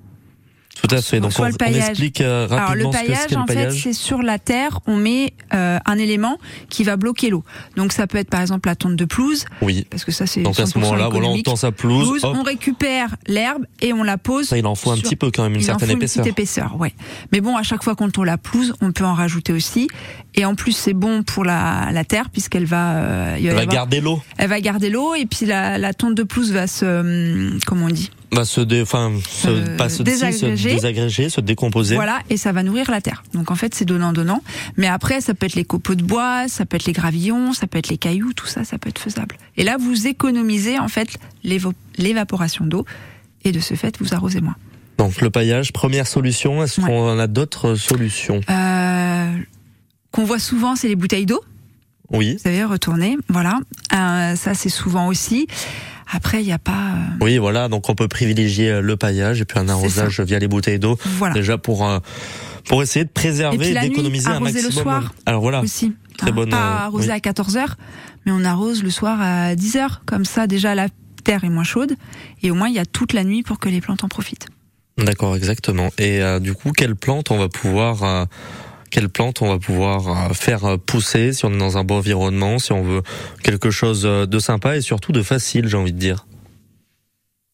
Tout 0.82 0.94
à 0.96 1.02
fait. 1.02 1.20
Donc 1.20 1.34
Soit 1.34 1.46
on, 1.46 1.48
le 1.50 1.54
on 1.54 1.58
paillage. 1.58 1.90
explique 1.90 2.22
euh, 2.22 2.48
Alors 2.50 2.76
le 2.76 2.82
ce 2.82 2.88
que 2.88 2.92
paillage, 2.92 3.32
le 3.32 3.38
en 3.38 3.46
fait, 3.48 3.72
c'est 3.72 3.94
sur 3.94 4.22
la 4.22 4.38
terre, 4.40 4.80
on 4.88 4.96
met 4.98 5.34
euh, 5.54 5.80
un 5.86 5.98
élément 5.98 6.38
qui 6.70 6.84
va 6.84 6.96
bloquer 6.98 7.30
l'eau. 7.30 7.44
Donc 7.76 7.92
ça 7.92 8.06
peut 8.08 8.18
être 8.18 8.30
par 8.30 8.42
exemple 8.42 8.68
la 8.70 8.76
tonte 8.76 8.96
de 8.96 9.06
pelouse, 9.06 9.46
oui. 9.62 9.88
parce 9.90 10.04
que 10.06 10.12
ça 10.12 10.28
c'est 10.28 10.42
Donc 10.42 10.60
à 10.60 10.64
100% 10.66 10.68
ce 10.74 10.80
moment-là, 10.80 11.10
voilà, 11.10 11.28
on 11.30 11.42
tend 11.42 11.56
sa 11.56 11.72
pelouse. 11.72 12.24
On 12.24 12.44
récupère 12.44 13.16
l'herbe 13.28 13.66
et 13.82 13.94
on 13.94 14.04
la 14.04 14.18
pose. 14.18 14.48
ça, 14.48 14.58
il 14.58 14.66
en 14.68 14.76
faut 14.76 14.92
un 14.92 14.96
sur- 14.96 15.04
petit 15.04 15.16
peu 15.16 15.32
quand 15.32 15.44
même, 15.44 15.54
une 15.56 15.62
Il 15.62 15.64
en 15.64 15.66
certaine 15.66 15.90
faut 15.90 15.96
épaisseur. 15.96 16.26
Une 16.26 16.34
petite 16.34 16.40
épaisseur, 16.40 16.76
ouais. 16.80 16.94
Mais 17.32 17.42
bon, 17.42 17.56
à 17.58 17.64
chaque 17.64 17.84
fois 17.84 17.96
qu'on 17.96 18.10
tourne 18.10 18.28
la 18.28 18.38
pelouse, 18.38 18.74
on 18.82 18.92
peut 18.92 19.06
en 19.06 19.14
rajouter 19.14 19.54
aussi. 19.54 19.88
Et 20.36 20.44
en 20.46 20.54
plus, 20.56 20.74
c'est 20.74 20.94
bon 20.94 21.24
pour 21.24 21.46
la, 21.46 21.90
la 21.94 22.04
terre 22.04 22.30
puisqu'elle 22.30 22.66
va, 22.66 22.98
euh, 22.98 23.36
il 23.40 23.46
va 23.46 23.50
Elle 23.52 23.56
va 23.56 23.62
avoir- 23.62 23.74
garder 23.76 24.02
l'eau. 24.02 24.22
elle 24.38 24.50
va 24.50 24.60
garder 24.60 24.90
l'eau 24.90 25.16
et 25.16 25.26
puis 25.26 25.46
la, 25.46 25.78
la 25.78 25.94
tonte 25.94 26.16
de 26.16 26.24
pelouse 26.24 26.52
va 26.52 26.68
se, 26.68 26.86
hum, 26.86 27.60
comment 27.66 27.86
on 27.86 27.90
dit, 27.90 28.12
Va 28.32 28.44
se, 28.46 28.60
dé, 28.62 28.82
enfin, 28.82 29.14
se, 29.30 29.48
Euh, 29.48 29.78
pas 29.78 29.88
se, 29.90 30.04
désagréger. 30.04 31.30
se 31.30 31.42
décomposer. 31.42 31.96
voilà, 31.96 32.20
et 32.30 32.38
ça 32.38 32.52
va 32.52 32.64
nourrir 32.64 32.90
la 32.92 33.00
terre. 33.02 33.24
Donc 33.34 33.52
en 33.52 33.56
fait, 33.56 33.74
c'est 33.76 33.86
donnant 33.86 34.12
donnant. 34.14 34.42
Mais 34.78 34.88
après, 34.88 35.22
ça 35.22 35.34
peut 35.34 35.46
être 35.46 35.56
les 35.56 35.64
copeaux 35.64 35.96
de 35.96 36.04
bois, 36.04 36.48
ça 36.48 36.66
peut 36.66 36.76
être 36.76 36.86
les 36.86 36.94
gravillons, 36.94 37.54
ça 37.54 37.68
peut 37.68 37.78
être 37.78 37.90
les 37.90 37.98
cailloux, 37.98 38.34
tout 38.34 38.48
ça, 38.48 38.64
ça 38.66 38.78
peut 38.78 38.90
être 38.90 39.00
faisable. 39.00 39.38
Et 39.58 39.64
là, 39.64 39.78
vous 39.80 40.08
économisez 40.08 40.80
en 40.80 40.88
fait 40.88 41.18
l'évaporation 41.98 42.66
d'eau 42.66 42.86
et 43.44 43.52
de 43.52 43.60
ce 43.60 43.76
fait, 43.76 43.98
vous 44.00 44.14
arrosez 44.14 44.42
moins. 44.42 44.56
Donc 44.98 45.22
le 45.22 45.30
paillage, 45.30 45.72
première 45.74 46.08
solution. 46.08 46.64
Est-ce 46.64 46.82
Ouais. 46.82 46.88
qu'on 46.88 47.20
a 47.20 47.28
d'autres 47.28 47.76
solutions? 47.76 48.42
Euh, 48.50 49.32
qu'on 50.12 50.24
voit 50.24 50.40
souvent, 50.40 50.76
c'est 50.76 50.88
les 50.88 50.96
bouteilles 50.96 51.26
d'eau. 51.26 51.42
Oui. 52.12 52.34
Vous 52.34 52.40
savez, 52.40 52.64
retourner. 52.64 53.18
Voilà. 53.30 53.60
Euh, 53.94 54.36
ça, 54.36 54.54
c'est 54.54 54.70
souvent 54.70 55.08
aussi. 55.08 55.48
Après, 56.12 56.42
il 56.42 56.46
n'y 56.46 56.54
a 56.54 56.60
pas. 56.60 56.72
euh, 56.94 57.24
Oui, 57.26 57.38
voilà. 57.38 57.68
Donc 57.68 57.90
on 57.90 57.96
peut 57.96 58.08
privilégier 58.08 58.82
le 58.82 58.98
paillage 58.98 59.42
et 59.42 59.46
puis 59.46 59.60
un 59.60 59.68
arrosage 59.70 60.20
via 60.22 60.40
les 60.40 60.48
bouteilles 60.48 60.80
d'eau. 60.80 60.98
voilà. 61.18 61.34
Déjà 61.34 61.58
pour 61.58 61.88
euh, 61.88 62.00
pour 62.68 62.82
essayer 62.84 63.06
de 63.06 63.10
préserver 63.10 63.72
et, 63.72 63.80
d'économiser 63.80 64.28
un 64.30 64.34
arroser 64.36 64.60
le 64.62 64.68
maximum. 64.68 64.84
soir. 64.84 65.14
Alors 65.26 65.42
voilà. 65.42 65.62
aussi. 65.62 65.94
Très 66.18 66.30
Hein, 66.30 66.34
bonne, 66.34 66.50
Pas 66.50 66.58
euh, 66.58 66.86
arroser 66.86 67.08
oui. 67.10 67.14
à 67.16 67.20
14 67.20 67.58
heures, 67.58 67.76
mais 68.26 68.32
on 68.32 68.44
arrose 68.46 68.84
le 68.84 68.90
soir 68.90 69.20
à 69.22 69.56
10 69.56 69.76
heures. 69.76 70.02
Comme 70.06 70.24
ça, 70.26 70.48
déjà, 70.48 70.74
la 70.74 70.88
terre 71.26 71.44
est 71.44 71.50
moins 71.50 71.64
chaude. 71.66 71.96
Et 72.42 72.52
au 72.52 72.56
moins, 72.56 72.70
il 72.70 72.76
y 72.76 72.80
a 72.80 72.86
toute 72.86 73.12
la 73.14 73.24
nuit 73.24 73.44
pour 73.44 73.60
que 73.60 73.68
les 73.68 73.82
plantes 73.82 74.04
en 74.04 74.08
profitent. 74.08 74.48
D'accord, 74.98 75.36
exactement. 75.36 75.90
Et 75.98 76.22
euh, 76.24 76.40
du 76.40 76.54
coup, 76.54 76.72
quelle 76.72 76.96
plante 76.96 77.32
on 77.32 77.38
va 77.38 77.50
pouvoir 77.50 78.04
euh, 78.04 78.26
quelle 78.96 79.10
plante 79.10 79.42
on 79.42 79.50
va 79.50 79.60
pouvoir 79.60 80.08
euh, 80.08 80.34
faire 80.34 80.64
euh, 80.64 80.78
pousser 80.78 81.34
si 81.34 81.44
on 81.44 81.52
est 81.52 81.58
dans 81.58 81.78
un 81.78 81.84
bon 81.84 81.98
environnement, 81.98 82.60
si 82.60 82.72
on 82.72 82.82
veut 82.82 83.02
quelque 83.44 83.70
chose 83.70 84.04
euh, 84.06 84.26
de 84.26 84.40
sympa 84.40 84.78
et 84.78 84.82
surtout 84.82 85.12
de 85.12 85.22
facile, 85.22 85.68
j'ai 85.68 85.76
envie 85.76 85.92
de 85.92 86.00
dire. 86.00 86.26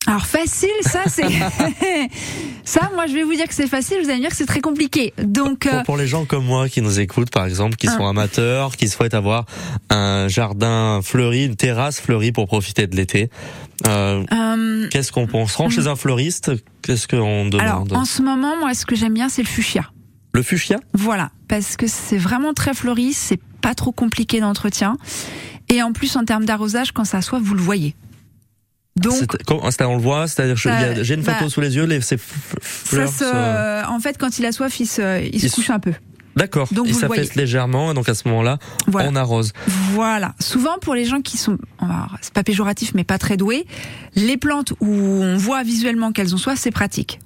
Alors 0.06 0.28
facile, 0.28 0.70
ça 0.82 1.02
c'est 1.08 1.24
ça. 2.64 2.92
Moi, 2.94 3.08
je 3.08 3.14
vais 3.14 3.24
vous 3.24 3.34
dire 3.34 3.48
que 3.48 3.56
c'est 3.56 3.66
facile. 3.66 3.98
Vous 4.04 4.10
allez 4.10 4.18
me 4.18 4.22
dire 4.22 4.30
que 4.30 4.36
c'est 4.36 4.46
très 4.46 4.62
compliqué. 4.62 5.16
Donc, 5.18 5.66
euh, 5.66 5.84
Pour, 5.84 5.98
les 5.98 6.06
gens 6.06 6.26
comme 6.26 6.46
moi 6.46 6.70
qui 6.70 6.84
nous 6.84 7.00
écoutent, 7.00 7.32
par 7.32 7.48
exemple, 7.48 7.76
qui 7.76 7.88
Ah. 7.88 7.98
sont 7.98 8.06
amateurs, 8.06 8.78
qui 8.78 8.88
souhaitent 8.88 9.16
avoir 9.16 9.46
un 9.90 10.28
jardin 10.28 11.02
fleuri, 11.04 11.46
une 11.46 11.56
terrasse 11.56 12.00
fleurie 12.00 12.32
pour 12.32 12.46
profiter 12.46 12.86
de 12.86 12.96
l'été, 12.96 13.32
euh, 13.88 14.24
euh, 14.32 14.88
qu'est-ce 14.90 15.12
qu'on 15.12 15.26
pense? 15.26 15.42
On 15.42 15.48
se 15.48 15.58
rend 15.58 15.70
chez 15.72 15.88
un 15.88 15.96
fleuriste 15.96 16.52
Qu'est-ce 16.84 17.08
qu'on 17.08 17.46
demande? 17.48 17.92
alors 17.92 18.00
en 18.00 18.06
ce 18.06 18.22
moment, 18.22 18.56
moi, 18.60 18.76
ce 18.76 18.86
que 18.86 18.96
j'aime 18.96 19.16
bien, 19.16 19.28
c'est 19.28 19.42
le 19.42 19.48
fuchsia. 19.48 19.90
Le 20.34 20.44
fuchsia 20.44 20.78
Voilà, 20.94 21.32
parce 21.48 21.76
que 21.78 21.88
c'est 21.88 22.18
vraiment 22.18 22.54
très 22.54 22.74
fleuri, 22.74 23.14
c'est 23.14 23.40
pas 23.62 23.76
trop 23.76 23.92
compliqué 23.92 24.40
d'entretien, 24.40 24.98
et 25.70 25.84
en 25.84 25.92
plus 25.94 26.16
en 26.16 26.24
termes 26.26 26.46
d'arrosage, 26.46 26.92
quand 26.94 27.06
ça 27.06 27.22
soive, 27.22 27.42
vous 27.44 27.54
le 27.56 27.62
voyez. 27.62 27.96
Donc 28.98 29.14
C'est- 29.14 29.52
on 29.86 29.96
le 29.96 30.02
voit, 30.02 30.28
c'est-à-dire 30.28 30.56
il 30.96 31.04
j'ai 31.04 31.16
une 31.16 31.24
photo 31.24 31.38
bah, 31.42 31.50
sous 31.50 31.62
les 31.62 31.76
yeux, 31.76 31.86
les, 31.86 32.02
ces 32.02 32.16
f- 32.18 32.20
f- 32.20 32.24
ça 32.62 33.08
fleurs. 33.08 33.10
se, 33.10 33.88
en 33.88 34.00
fait, 34.00 34.18
quand 34.18 34.38
il 34.40 34.46
a 34.46 34.52
soif, 34.52 34.80
il 34.80 34.86
se, 34.86 35.24
il 35.26 35.44
Il 35.44 35.52
couche 35.52 35.70
un 35.70 35.80
peu. 35.80 35.94
D'accord. 36.36 36.70
donc 36.72 36.88
voyez. 36.88 37.24
fait 37.26 37.36
légèrement, 37.36 37.92
et 37.92 37.94
donc 37.94 38.08
à 38.08 38.14
ce 38.16 38.28
moment-là, 38.30 38.58
Voilà. 38.88 39.10
on 39.12 39.16
arrose. 39.18 39.52
Voilà. 39.94 40.34
Souvent 40.40 40.78
pour 40.80 40.96
les 40.96 41.04
gens 41.06 41.22
qui 41.22 41.38
sont, 41.38 41.58
c'est 42.22 42.34
pas 42.34 42.44
péjoratif, 42.44 42.94
mais 42.96 43.04
pas 43.04 43.18
très 43.18 43.36
doués, 43.38 43.66
les 44.16 44.38
plantes 44.38 44.72
où 44.80 44.88
on 44.90 45.36
voit 45.38 45.64
visuellement 45.64 46.12
qu'elles 46.14 46.34
ont 46.34 46.38
soif, 46.38 46.58
c'est 46.60 46.72
pratique. 46.72 47.20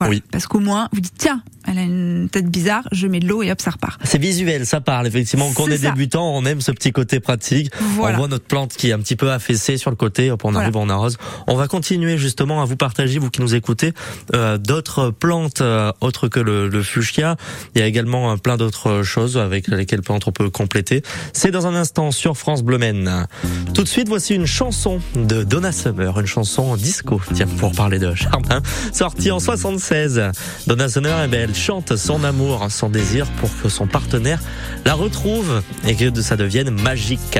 Voilà. 0.00 0.14
Oui. 0.14 0.22
Parce 0.30 0.46
qu'au 0.46 0.60
moins, 0.60 0.88
vous 0.92 1.00
dites 1.00 1.14
tiens, 1.18 1.42
elle 1.66 1.78
a 1.78 1.82
une 1.82 2.28
tête 2.30 2.46
bizarre, 2.50 2.82
je 2.92 3.06
mets 3.06 3.20
de 3.20 3.28
l'eau 3.28 3.42
et 3.42 3.50
hop, 3.52 3.60
ça 3.60 3.70
repart. 3.70 4.00
C'est 4.04 4.18
visuel, 4.20 4.66
ça 4.66 4.80
parle. 4.80 5.06
Effectivement, 5.06 5.50
quand 5.54 5.64
on 5.64 5.68
est 5.68 5.78
ça. 5.78 5.90
débutant, 5.90 6.34
on 6.34 6.44
aime 6.44 6.60
ce 6.60 6.70
petit 6.72 6.92
côté 6.92 7.20
pratique. 7.20 7.70
Voilà. 7.96 8.16
On 8.16 8.18
voit 8.20 8.28
notre 8.28 8.44
plante 8.46 8.72
qui 8.74 8.90
est 8.90 8.92
un 8.92 8.98
petit 8.98 9.16
peu 9.16 9.30
affaissée 9.32 9.76
sur 9.76 9.90
le 9.90 9.96
côté, 9.96 10.30
hop, 10.30 10.44
on 10.44 10.50
Voilà. 10.52 10.64
arrive, 10.64 10.76
on 10.76 10.88
arrose. 10.88 11.16
On 11.46 11.56
va 11.56 11.68
continuer 11.68 12.18
justement 12.18 12.62
à 12.62 12.64
vous 12.64 12.76
partager, 12.76 13.18
vous 13.18 13.30
qui 13.30 13.40
nous 13.40 13.54
écoutez, 13.54 13.92
euh, 14.34 14.58
d'autres 14.58 15.10
plantes 15.10 15.60
euh, 15.60 15.92
autres 16.00 16.28
que 16.28 16.40
le, 16.40 16.68
le 16.68 16.82
fuchsia. 16.82 17.36
Il 17.74 17.80
y 17.80 17.84
a 17.84 17.86
également 17.86 18.32
euh, 18.32 18.36
plein 18.36 18.56
d'autres 18.56 19.02
choses 19.02 19.36
avec 19.36 19.68
lesquelles 19.68 20.02
plantes 20.02 20.26
on 20.26 20.32
peut 20.32 20.50
compléter. 20.50 21.02
C'est 21.32 21.50
dans 21.50 21.66
un 21.66 21.74
instant 21.74 22.10
sur 22.10 22.36
France 22.36 22.62
Bleu 22.62 22.78
Maine. 22.78 23.26
Tout 23.74 23.82
de 23.82 23.88
suite, 23.88 24.08
voici 24.08 24.34
une 24.34 24.46
chanson 24.46 25.00
de 25.14 25.42
Donna 25.44 25.72
Summer, 25.72 26.18
une 26.20 26.26
chanson 26.26 26.76
disco. 26.76 27.20
Tiens, 27.34 27.46
pour 27.58 27.72
parler 27.72 27.98
de 27.98 28.14
jardin, 28.14 28.62
sortie 28.92 29.30
en 29.30 29.40
76. 29.40 30.22
Donna 30.66 30.88
Summer, 30.88 31.16
eh 31.24 31.28
ben, 31.28 31.40
elle 31.48 31.54
chante 31.56 31.96
son 31.96 32.22
amour, 32.22 32.66
son 32.70 32.88
désir 32.88 33.26
pour 33.40 33.50
que 33.62 33.68
son 33.68 33.86
partenaire 33.86 34.40
la 34.84 34.94
retrouve 34.94 35.62
et 35.86 35.94
que 35.94 36.20
ça 36.20 36.36
devienne 36.36 36.70
magique. 36.70 37.38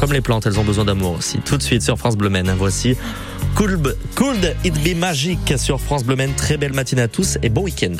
Comme 0.00 0.12
les 0.12 0.20
plantes, 0.20 0.46
elles 0.46 0.58
ont 0.58 0.64
besoin 0.64 0.84
d'amour 0.84 1.16
aussi. 1.18 1.38
Tout 1.38 1.56
de 1.56 1.62
suite 1.62 1.82
sur 1.82 1.98
France 1.98 2.16
Bleu 2.16 2.30
Maine, 2.30 2.54
voici 2.56 2.96
Could, 3.54 3.96
Could 4.14 4.56
It 4.64 4.74
Be 4.82 4.96
Magic 4.96 5.54
sur 5.56 5.80
France 5.80 6.04
Bleu 6.04 6.16
Maine. 6.16 6.32
Très 6.34 6.56
belle 6.56 6.72
matinée 6.72 7.02
à 7.02 7.08
tous 7.08 7.38
et 7.42 7.48
bon 7.48 7.62
week-end. 7.62 7.96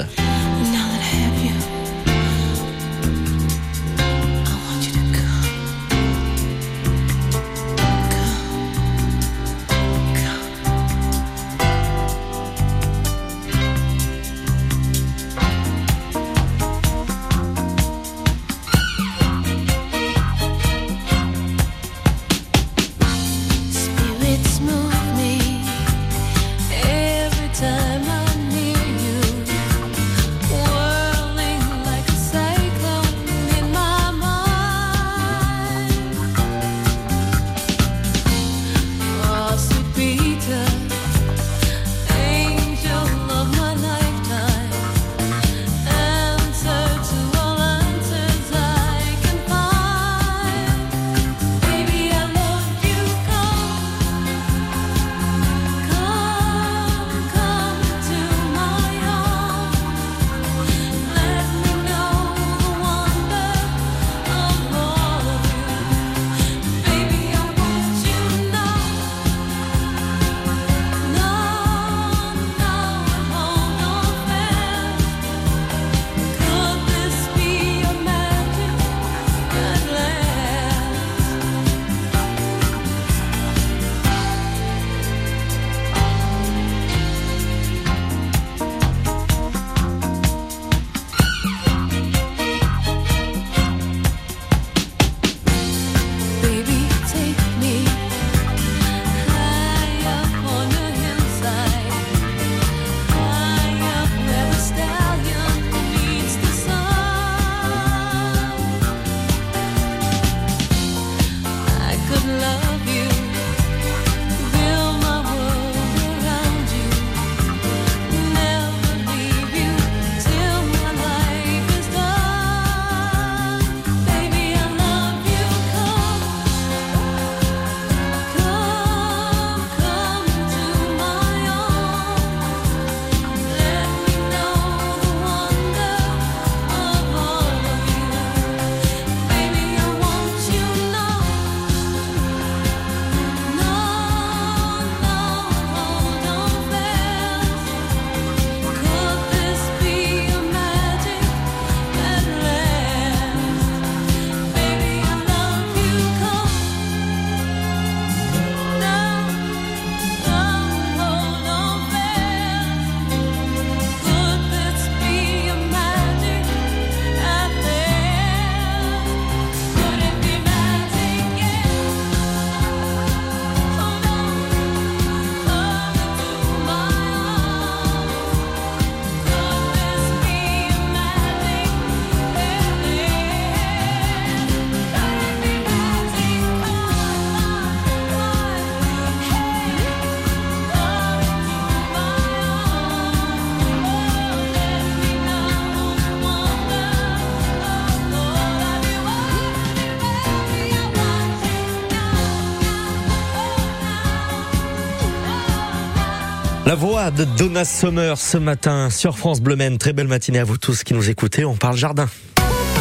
La 206.72 206.76
voix 206.76 207.10
de 207.10 207.24
Donna 207.36 207.66
Sommer 207.66 208.14
ce 208.16 208.38
matin 208.38 208.88
sur 208.88 209.18
France 209.18 209.42
Bleu 209.42 209.56
Maine. 209.56 209.76
Très 209.76 209.92
belle 209.92 210.08
matinée 210.08 210.38
à 210.38 210.44
vous 210.44 210.56
tous 210.56 210.84
qui 210.84 210.94
nous 210.94 211.10
écoutez. 211.10 211.44
On 211.44 211.54
parle 211.54 211.76
jardin. 211.76 212.08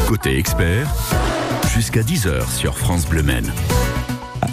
Côté 0.07 0.37
expert, 0.37 0.87
jusqu'à 1.75 1.99
10h 1.99 2.49
sur 2.49 2.77
France 2.77 3.05
Bleu 3.05 3.21
Maine. 3.21 3.51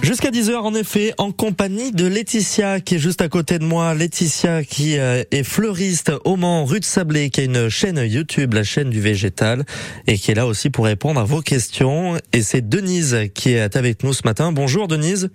Jusqu'à 0.02 0.32
10h 0.32 0.56
en 0.56 0.74
effet, 0.74 1.14
en 1.18 1.30
compagnie 1.30 1.92
de 1.92 2.08
Laetitia 2.08 2.80
qui 2.80 2.96
est 2.96 2.98
juste 2.98 3.22
à 3.22 3.28
côté 3.28 3.60
de 3.60 3.64
moi. 3.64 3.94
Laetitia 3.94 4.64
qui 4.64 4.98
euh, 4.98 5.22
est 5.30 5.44
fleuriste 5.44 6.10
au 6.24 6.34
Mans, 6.34 6.64
rue 6.64 6.80
de 6.80 6.84
Sablé, 6.84 7.30
qui 7.30 7.42
a 7.42 7.44
une 7.44 7.68
chaîne 7.68 7.98
YouTube, 7.98 8.54
la 8.54 8.64
chaîne 8.64 8.90
du 8.90 9.00
végétal, 9.00 9.62
et 10.08 10.18
qui 10.18 10.32
est 10.32 10.34
là 10.34 10.48
aussi 10.48 10.68
pour 10.68 10.86
répondre 10.86 11.20
à 11.20 11.24
vos 11.24 11.42
questions. 11.42 12.18
Et 12.32 12.42
c'est 12.42 12.68
Denise 12.68 13.16
qui 13.36 13.52
est 13.52 13.76
avec 13.76 14.02
nous 14.02 14.14
ce 14.14 14.22
matin. 14.24 14.50
Bonjour 14.50 14.88
Denise. 14.88 15.30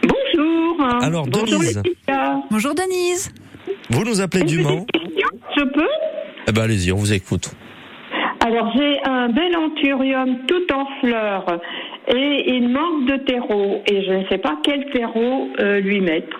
Bonjour. 0.00 1.02
Alors, 1.02 1.26
Bonjour 1.26 1.58
Denise. 1.58 1.76
Laetitia. 1.78 2.25
Bonjour 2.50 2.74
Denise. 2.74 3.30
Vous 3.90 4.04
nous 4.04 4.20
appelez 4.20 4.44
du 4.44 4.60
Mans 4.60 4.86
Je 5.56 5.64
peux 5.64 5.88
Eh 6.46 6.52
ben 6.52 6.62
allez-y, 6.62 6.92
on 6.92 6.96
vous 6.96 7.12
écoute. 7.12 7.50
Alors 8.40 8.72
j'ai 8.76 9.00
un 9.04 9.28
bel 9.28 9.56
anthurium 9.56 10.38
tout 10.46 10.72
en 10.72 10.86
fleurs 11.00 11.60
et 12.08 12.44
il 12.54 12.68
manque 12.68 13.06
de 13.08 13.16
terreau 13.24 13.82
et 13.86 14.04
je 14.04 14.12
ne 14.12 14.28
sais 14.28 14.38
pas 14.38 14.56
quel 14.62 14.88
terreau 14.92 15.48
euh, 15.58 15.80
lui 15.80 16.00
mettre. 16.00 16.38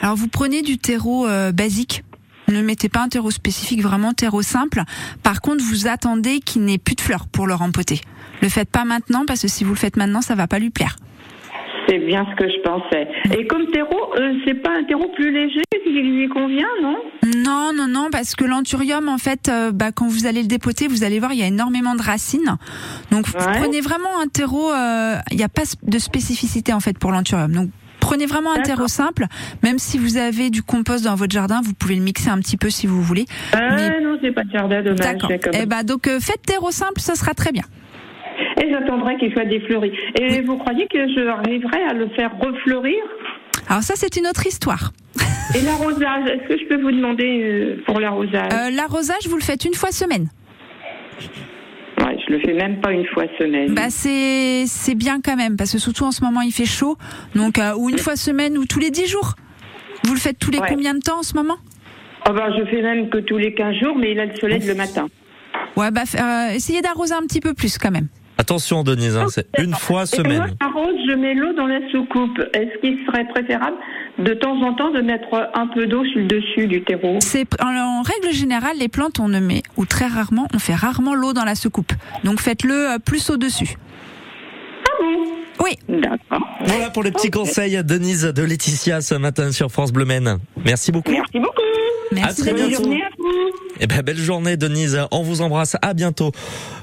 Alors 0.00 0.16
vous 0.16 0.28
prenez 0.28 0.62
du 0.62 0.78
terreau 0.78 1.26
euh, 1.26 1.52
basique. 1.52 2.02
Ne 2.48 2.62
mettez 2.62 2.88
pas 2.88 3.00
un 3.00 3.08
terreau 3.08 3.30
spécifique, 3.30 3.82
vraiment 3.82 4.12
terreau 4.12 4.40
simple. 4.40 4.82
Par 5.22 5.40
contre, 5.40 5.62
vous 5.64 5.88
attendez 5.88 6.40
qu'il 6.40 6.62
n'ait 6.62 6.78
plus 6.78 6.94
de 6.94 7.00
fleurs 7.00 7.26
pour 7.26 7.46
le 7.46 7.54
rempoter. 7.54 8.00
Le 8.40 8.48
faites 8.48 8.70
pas 8.70 8.84
maintenant 8.84 9.24
parce 9.26 9.42
que 9.42 9.48
si 9.48 9.64
vous 9.64 9.74
le 9.74 9.78
faites 9.78 9.96
maintenant, 9.96 10.22
ça 10.22 10.34
va 10.34 10.46
pas 10.46 10.58
lui 10.58 10.70
plaire. 10.70 10.96
C'est 11.88 11.98
bien 11.98 12.26
ce 12.30 12.36
que 12.36 12.48
je 12.50 12.60
pensais. 12.62 13.08
Et 13.38 13.46
comme 13.46 13.66
terreau, 13.72 14.12
euh, 14.18 14.34
c'est 14.44 14.54
pas 14.54 14.70
un 14.78 14.84
terreau 14.84 15.08
plus 15.14 15.30
léger 15.32 15.62
qui 15.84 15.90
lui 15.92 16.28
convient, 16.28 16.66
non? 16.82 16.96
Non, 17.36 17.70
non, 17.74 17.86
non, 17.88 18.08
parce 18.10 18.34
que 18.34 18.44
l'anthurium, 18.44 19.08
en 19.08 19.18
fait, 19.18 19.48
euh, 19.48 19.70
bah, 19.72 19.92
quand 19.92 20.06
vous 20.08 20.26
allez 20.26 20.42
le 20.42 20.48
dépoter, 20.48 20.88
vous 20.88 21.04
allez 21.04 21.18
voir, 21.20 21.32
il 21.32 21.38
y 21.38 21.42
a 21.42 21.46
énormément 21.46 21.94
de 21.94 22.02
racines. 22.02 22.56
Donc, 23.10 23.26
vous 23.28 23.34
prenez 23.60 23.80
vraiment 23.80 24.20
un 24.20 24.26
terreau. 24.26 24.72
euh, 24.72 25.16
Il 25.30 25.36
n'y 25.36 25.44
a 25.44 25.48
pas 25.48 25.62
de 25.82 25.98
spécificité 25.98 26.72
en 26.72 26.80
fait 26.80 26.98
pour 26.98 27.12
l'anthurium. 27.12 27.52
Donc, 27.52 27.70
prenez 28.00 28.26
vraiment 28.26 28.52
un 28.52 28.62
terreau 28.62 28.88
simple. 28.88 29.26
Même 29.62 29.78
si 29.78 29.96
vous 29.98 30.16
avez 30.16 30.50
du 30.50 30.62
compost 30.62 31.04
dans 31.04 31.14
votre 31.14 31.32
jardin, 31.32 31.60
vous 31.64 31.72
pouvez 31.74 31.94
le 31.96 32.02
mixer 32.02 32.30
un 32.30 32.38
petit 32.38 32.56
peu 32.56 32.68
si 32.70 32.86
vous 32.86 33.00
voulez. 33.02 33.26
euh, 33.54 33.58
Mais- 33.76 34.00
Non, 34.00 34.18
c'est 34.20 34.32
pas 34.32 34.42
de 34.44 34.50
jardin, 34.50 34.82
dommage. 34.82 34.98
D'accord. 34.98 35.30
Eh 35.52 35.66
bah, 35.66 35.82
donc, 35.84 36.08
faites 36.20 36.42
terreau 36.44 36.70
simple, 36.72 37.00
ça 37.00 37.14
sera 37.14 37.32
très 37.34 37.52
bien. 37.52 37.64
Et 38.62 38.70
j'attendrai 38.70 39.16
qu'il 39.18 39.32
soit 39.32 39.44
défleuri. 39.44 39.92
Et 40.20 40.40
vous 40.42 40.56
croyez 40.56 40.86
que 40.86 40.98
je 41.08 41.26
arriverai 41.28 41.82
à 41.88 41.92
le 41.94 42.08
faire 42.10 42.30
refleurir? 42.38 42.96
Alors 43.68 43.82
ça, 43.82 43.94
c'est 43.96 44.16
une 44.16 44.26
autre 44.26 44.46
histoire. 44.46 44.92
Et 45.54 45.60
l'arrosage, 45.62 46.28
est-ce 46.28 46.48
que 46.48 46.58
je 46.58 46.64
peux 46.66 46.80
vous 46.80 46.90
demander 46.90 47.40
euh, 47.42 47.82
pour 47.86 48.00
l'arrosage? 48.00 48.48
Euh, 48.52 48.70
L'arrosage, 48.70 49.26
vous 49.28 49.36
le 49.36 49.42
faites 49.42 49.64
une 49.64 49.74
fois 49.74 49.90
semaine. 49.92 50.28
Ouais, 52.00 52.16
je 52.26 52.32
le 52.32 52.40
fais 52.40 52.52
même 52.52 52.80
pas 52.80 52.92
une 52.92 53.06
fois 53.06 53.24
semaine. 53.38 53.72
Bah 53.74 53.88
c'est 53.88 54.64
c'est 54.66 54.94
bien 54.94 55.20
quand 55.24 55.36
même 55.36 55.56
parce 55.56 55.72
que 55.72 55.78
surtout 55.78 56.04
en 56.04 56.10
ce 56.12 56.22
moment 56.22 56.42
il 56.42 56.52
fait 56.52 56.66
chaud 56.66 56.96
donc 57.34 57.58
euh, 57.58 57.72
ou 57.74 57.88
une 57.88 57.98
fois 57.98 58.16
semaine 58.16 58.58
ou 58.58 58.66
tous 58.66 58.78
les 58.80 58.90
10 58.90 59.06
jours. 59.06 59.34
Vous 60.04 60.12
le 60.12 60.20
faites 60.20 60.38
tous 60.38 60.50
les 60.50 60.58
Ouais. 60.58 60.66
combien 60.68 60.92
de 60.94 61.00
temps 61.00 61.20
en 61.20 61.22
ce 61.22 61.34
moment? 61.34 61.56
Ah 62.26 62.32
bah, 62.32 62.48
je 62.58 62.64
fais 62.66 62.82
même 62.82 63.08
que 63.08 63.18
tous 63.18 63.38
les 63.38 63.54
15 63.54 63.76
jours, 63.76 63.96
mais 63.96 64.12
il 64.12 64.20
a 64.20 64.26
le 64.26 64.34
soleil 64.36 64.60
le 64.66 64.74
matin. 64.74 65.06
Ouais 65.76 65.90
bah 65.90 66.02
euh, 66.20 66.54
essayez 66.54 66.82
d'arroser 66.82 67.14
un 67.14 67.22
petit 67.22 67.40
peu 67.40 67.54
plus 67.54 67.78
quand 67.78 67.90
même. 67.90 68.08
Attention 68.38 68.82
Denise, 68.82 69.16
hein, 69.16 69.26
c'est 69.28 69.46
une 69.58 69.72
fois 69.74 70.04
Et 70.12 70.20
moi, 70.22 70.24
semaine. 70.34 70.56
j'arrose, 70.60 70.94
je 71.08 71.14
mets 71.14 71.34
l'eau 71.34 71.52
dans 71.54 71.66
la 71.66 71.80
soucoupe. 71.90 72.38
Est-ce 72.52 72.80
qu'il 72.80 72.98
serait 73.06 73.26
préférable 73.28 73.76
de 74.18 74.34
temps 74.34 74.60
en 74.62 74.74
temps 74.74 74.90
de 74.90 75.00
mettre 75.00 75.50
un 75.54 75.66
peu 75.68 75.86
d'eau 75.86 76.04
sur 76.04 76.18
le 76.20 76.26
dessus 76.26 76.66
du 76.66 76.82
terreau? 76.84 77.16
C'est 77.20 77.46
en, 77.62 77.68
en 77.74 78.02
règle 78.02 78.34
générale 78.34 78.76
les 78.78 78.88
plantes 78.88 79.20
on 79.20 79.28
ne 79.28 79.40
met 79.40 79.62
ou 79.78 79.86
très 79.86 80.06
rarement 80.06 80.46
on 80.54 80.58
fait 80.58 80.74
rarement 80.74 81.14
l'eau 81.14 81.32
dans 81.32 81.44
la 81.44 81.54
soucoupe. 81.54 81.92
Donc 82.24 82.40
faites-le 82.40 82.74
euh, 82.94 82.98
plus 82.98 83.30
au 83.30 83.36
dessus. 83.38 83.76
Ah 84.84 84.90
bon? 85.00 85.24
Oui. 85.64 85.78
D'accord. 85.88 86.46
Voilà 86.66 86.90
pour 86.90 87.02
les 87.02 87.10
petits 87.12 87.30
conseils 87.30 87.82
Denise 87.84 88.24
de 88.24 88.42
Laetitia 88.42 89.00
ce 89.00 89.14
matin 89.14 89.50
sur 89.50 89.70
France 89.70 89.92
Bleu 89.92 90.04
Maine. 90.04 90.38
Merci 90.64 90.92
beaucoup. 90.92 91.10
Merci 91.10 91.38
beaucoup. 91.40 91.62
Merci. 92.12 92.42
très 92.42 92.52
bientôt. 92.52 92.84
journée 92.84 93.02
à 93.02 93.08
vous. 93.18 93.24
Eh 93.80 93.86
ben, 93.86 94.02
belle 94.02 94.16
journée, 94.16 94.56
Denise. 94.56 94.98
On 95.10 95.22
vous 95.22 95.42
embrasse. 95.42 95.76
À 95.82 95.92
bientôt. 95.92 96.32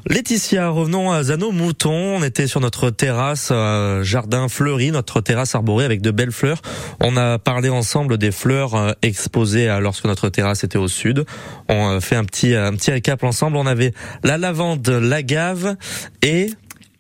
Laetitia, 0.08 0.70
revenons 0.70 1.12
à 1.12 1.24
nos 1.38 1.52
moutons. 1.52 2.18
On 2.18 2.24
était 2.24 2.46
sur 2.46 2.60
notre 2.60 2.90
terrasse, 2.90 3.50
euh, 3.52 4.04
jardin 4.04 4.48
fleuri, 4.48 4.92
notre 4.92 5.22
terrasse 5.22 5.56
arborée 5.56 5.86
avec 5.86 6.02
de 6.02 6.12
belles 6.12 6.32
fleurs. 6.32 6.62
On 7.02 7.18
a 7.18 7.40
parlé 7.40 7.70
ensemble 7.70 8.18
des 8.18 8.32
fleurs 8.32 8.76
euh, 8.76 8.92
exposées 9.02 9.70
euh, 9.70 9.80
lorsque 9.80 10.06
notre 10.06 10.30
terrasse 10.30 10.64
était 10.64 10.78
au 10.78 10.88
sud. 10.88 11.26
On 11.68 12.00
fait 12.00 12.16
un 12.16 12.26
petit, 12.26 12.54
un 12.54 12.74
petit 12.74 12.92
récap 12.92 13.24
ensemble. 13.24 13.58
On 13.58 13.66
avait 13.66 13.94
la 14.24 14.38
lavande, 14.38 14.88
l'agave 14.88 15.76
et 16.22 16.50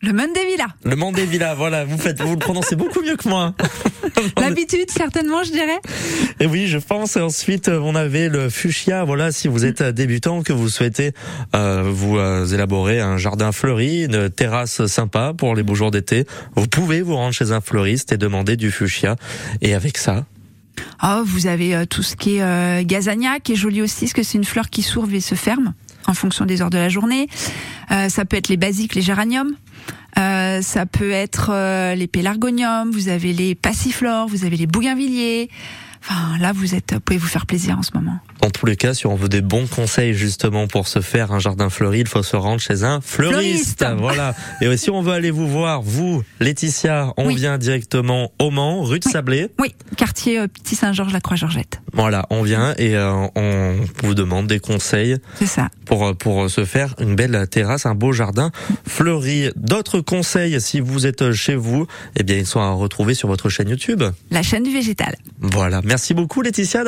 Le 0.03 0.11
Mondevilla. 0.11 0.67
le 0.83 0.95
mandevilla. 0.97 1.55
Voilà, 1.55 1.85
vous 1.85 1.97
faites, 1.97 2.21
vous 2.21 2.33
le 2.33 2.39
prononcez 2.39 2.75
beaucoup 2.75 3.01
mieux 3.01 3.15
que 3.15 3.29
moi. 3.29 3.53
L'habitude 4.37 4.91
certainement 4.91 5.43
je 5.43 5.51
dirais. 5.51 5.79
Et 6.41 6.45
oui, 6.45 6.67
je 6.67 6.77
pense. 6.77 7.15
Et 7.15 7.21
ensuite, 7.21 7.69
euh, 7.69 7.79
on 7.79 7.95
avait 7.95 8.27
le 8.27 8.49
fuchsia. 8.49 9.05
Voilà, 9.05 9.31
si 9.31 9.47
vous 9.47 9.63
êtes 9.63 9.79
euh, 9.79 9.91
débutant, 9.93 10.43
que 10.43 10.51
vous 10.51 10.67
souhaitez 10.67 11.13
euh, 11.55 11.83
vous 11.85 12.17
euh, 12.17 12.45
élaborer 12.45 12.99
un 12.99 13.17
jardin 13.17 13.53
fleuri, 13.53 14.03
une 14.03 14.29
terrasse 14.29 14.85
sympa 14.87 15.33
pour 15.37 15.55
les 15.55 15.63
beaux 15.63 15.75
jours 15.75 15.91
d'été, 15.91 16.25
vous 16.55 16.67
pouvez 16.67 17.01
vous 17.01 17.15
rendre 17.15 17.33
chez 17.33 17.53
un 17.53 17.61
fleuriste 17.61 18.11
et 18.11 18.17
demander 18.17 18.57
du 18.57 18.71
fuchsia. 18.71 19.15
Et 19.61 19.73
avec 19.73 19.97
ça, 19.97 20.25
Oh, 21.03 21.21
vous 21.25 21.47
avez 21.47 21.75
euh, 21.75 21.85
tout 21.85 22.03
ce 22.03 22.15
qui 22.15 22.37
est 22.37 22.41
euh, 22.43 22.83
gazania, 22.83 23.39
qui 23.39 23.53
est 23.53 23.55
joli 23.55 23.81
aussi, 23.81 24.01
parce 24.01 24.13
que 24.13 24.23
c'est 24.23 24.37
une 24.37 24.43
fleur 24.45 24.69
qui 24.69 24.81
s'ouvre 24.81 25.13
et 25.13 25.19
se 25.19 25.35
ferme 25.35 25.73
en 26.07 26.13
fonction 26.13 26.45
des 26.45 26.61
heures 26.61 26.69
de 26.69 26.77
la 26.77 26.89
journée. 26.89 27.27
Euh, 27.91 28.09
ça 28.09 28.25
peut 28.25 28.37
être 28.37 28.49
les 28.49 28.57
basiques, 28.57 28.95
les 28.95 29.01
géraniums. 29.01 29.55
Euh, 30.17 30.61
ça 30.61 30.85
peut 30.85 31.11
être 31.11 31.49
euh, 31.51 31.95
les 31.95 32.07
pélargoniums. 32.07 32.91
Vous 32.91 33.09
avez 33.09 33.33
les 33.33 33.55
passiflores, 33.55 34.27
vous 34.27 34.45
avez 34.45 34.57
les 34.57 34.67
bougainvilliers. 34.67 35.49
Enfin, 36.01 36.37
là, 36.39 36.51
vous 36.51 36.75
êtes, 36.75 36.93
vous 36.93 36.99
pouvez 36.99 37.17
vous 37.17 37.27
faire 37.27 37.45
plaisir 37.45 37.77
en 37.79 37.83
ce 37.83 37.91
moment. 37.93 38.19
Dans 38.43 38.49
tous 38.49 38.65
les 38.65 38.75
cas, 38.75 38.93
si 38.93 39.07
on 39.07 39.15
veut 39.15 39.29
des 39.29 39.39
bons 39.39 39.67
conseils 39.67 40.13
justement 40.13 40.67
pour 40.67 40.89
se 40.89 40.99
faire 40.99 41.31
un 41.31 41.39
jardin 41.39 41.69
fleuri, 41.69 42.01
il 42.01 42.07
faut 42.09 42.23
se 42.23 42.35
rendre 42.35 42.59
chez 42.59 42.83
un 42.83 42.99
fleuriste. 42.99 43.77
Fleuriste. 43.79 43.85
Voilà. 43.97 44.35
Et 44.59 44.75
si 44.75 44.89
on 44.89 45.01
veut 45.01 45.13
aller 45.13 45.31
vous 45.31 45.47
voir, 45.47 45.81
vous, 45.81 46.23
Laetitia, 46.41 47.13
on 47.15 47.27
Oui. 47.27 47.35
vient 47.35 47.57
directement 47.57 48.33
au 48.39 48.51
Mans, 48.51 48.83
rue 48.83 48.99
de 48.99 49.05
Sablé. 49.05 49.47
Oui, 49.61 49.73
quartier 49.95 50.39
euh, 50.39 50.47
Petit 50.47 50.75
Saint-Georges, 50.75 51.13
la 51.13 51.21
Croix-Georgette. 51.21 51.79
Voilà, 51.93 52.25
on 52.31 52.41
vient 52.43 52.73
et 52.77 52.97
euh, 52.97 53.13
on 53.35 53.75
vous 54.03 54.13
demande 54.13 54.47
des 54.47 54.59
conseils 54.59 55.15
C'est 55.39 55.45
ça. 55.45 55.69
pour 55.85 56.13
pour 56.17 56.49
se 56.49 56.65
faire 56.65 56.95
une 56.99 57.15
belle 57.15 57.47
terrasse, 57.49 57.85
un 57.85 57.95
beau 57.95 58.11
jardin 58.11 58.51
fleuri. 58.85 59.51
D'autres 59.55 60.01
conseils 60.01 60.59
si 60.59 60.81
vous 60.81 61.07
êtes 61.07 61.31
chez 61.31 61.55
vous, 61.55 61.87
eh 62.17 62.23
bien 62.23 62.35
ils 62.35 62.45
sont 62.45 62.59
à 62.59 62.71
retrouver 62.71 63.13
sur 63.13 63.29
votre 63.29 63.47
chaîne 63.47 63.69
YouTube. 63.69 64.03
La 64.31 64.43
chaîne 64.43 64.63
du 64.63 64.73
végétal. 64.73 65.15
Voilà. 65.39 65.79
Merci 65.85 66.13
beaucoup 66.13 66.41
Laetitia. 66.41 66.81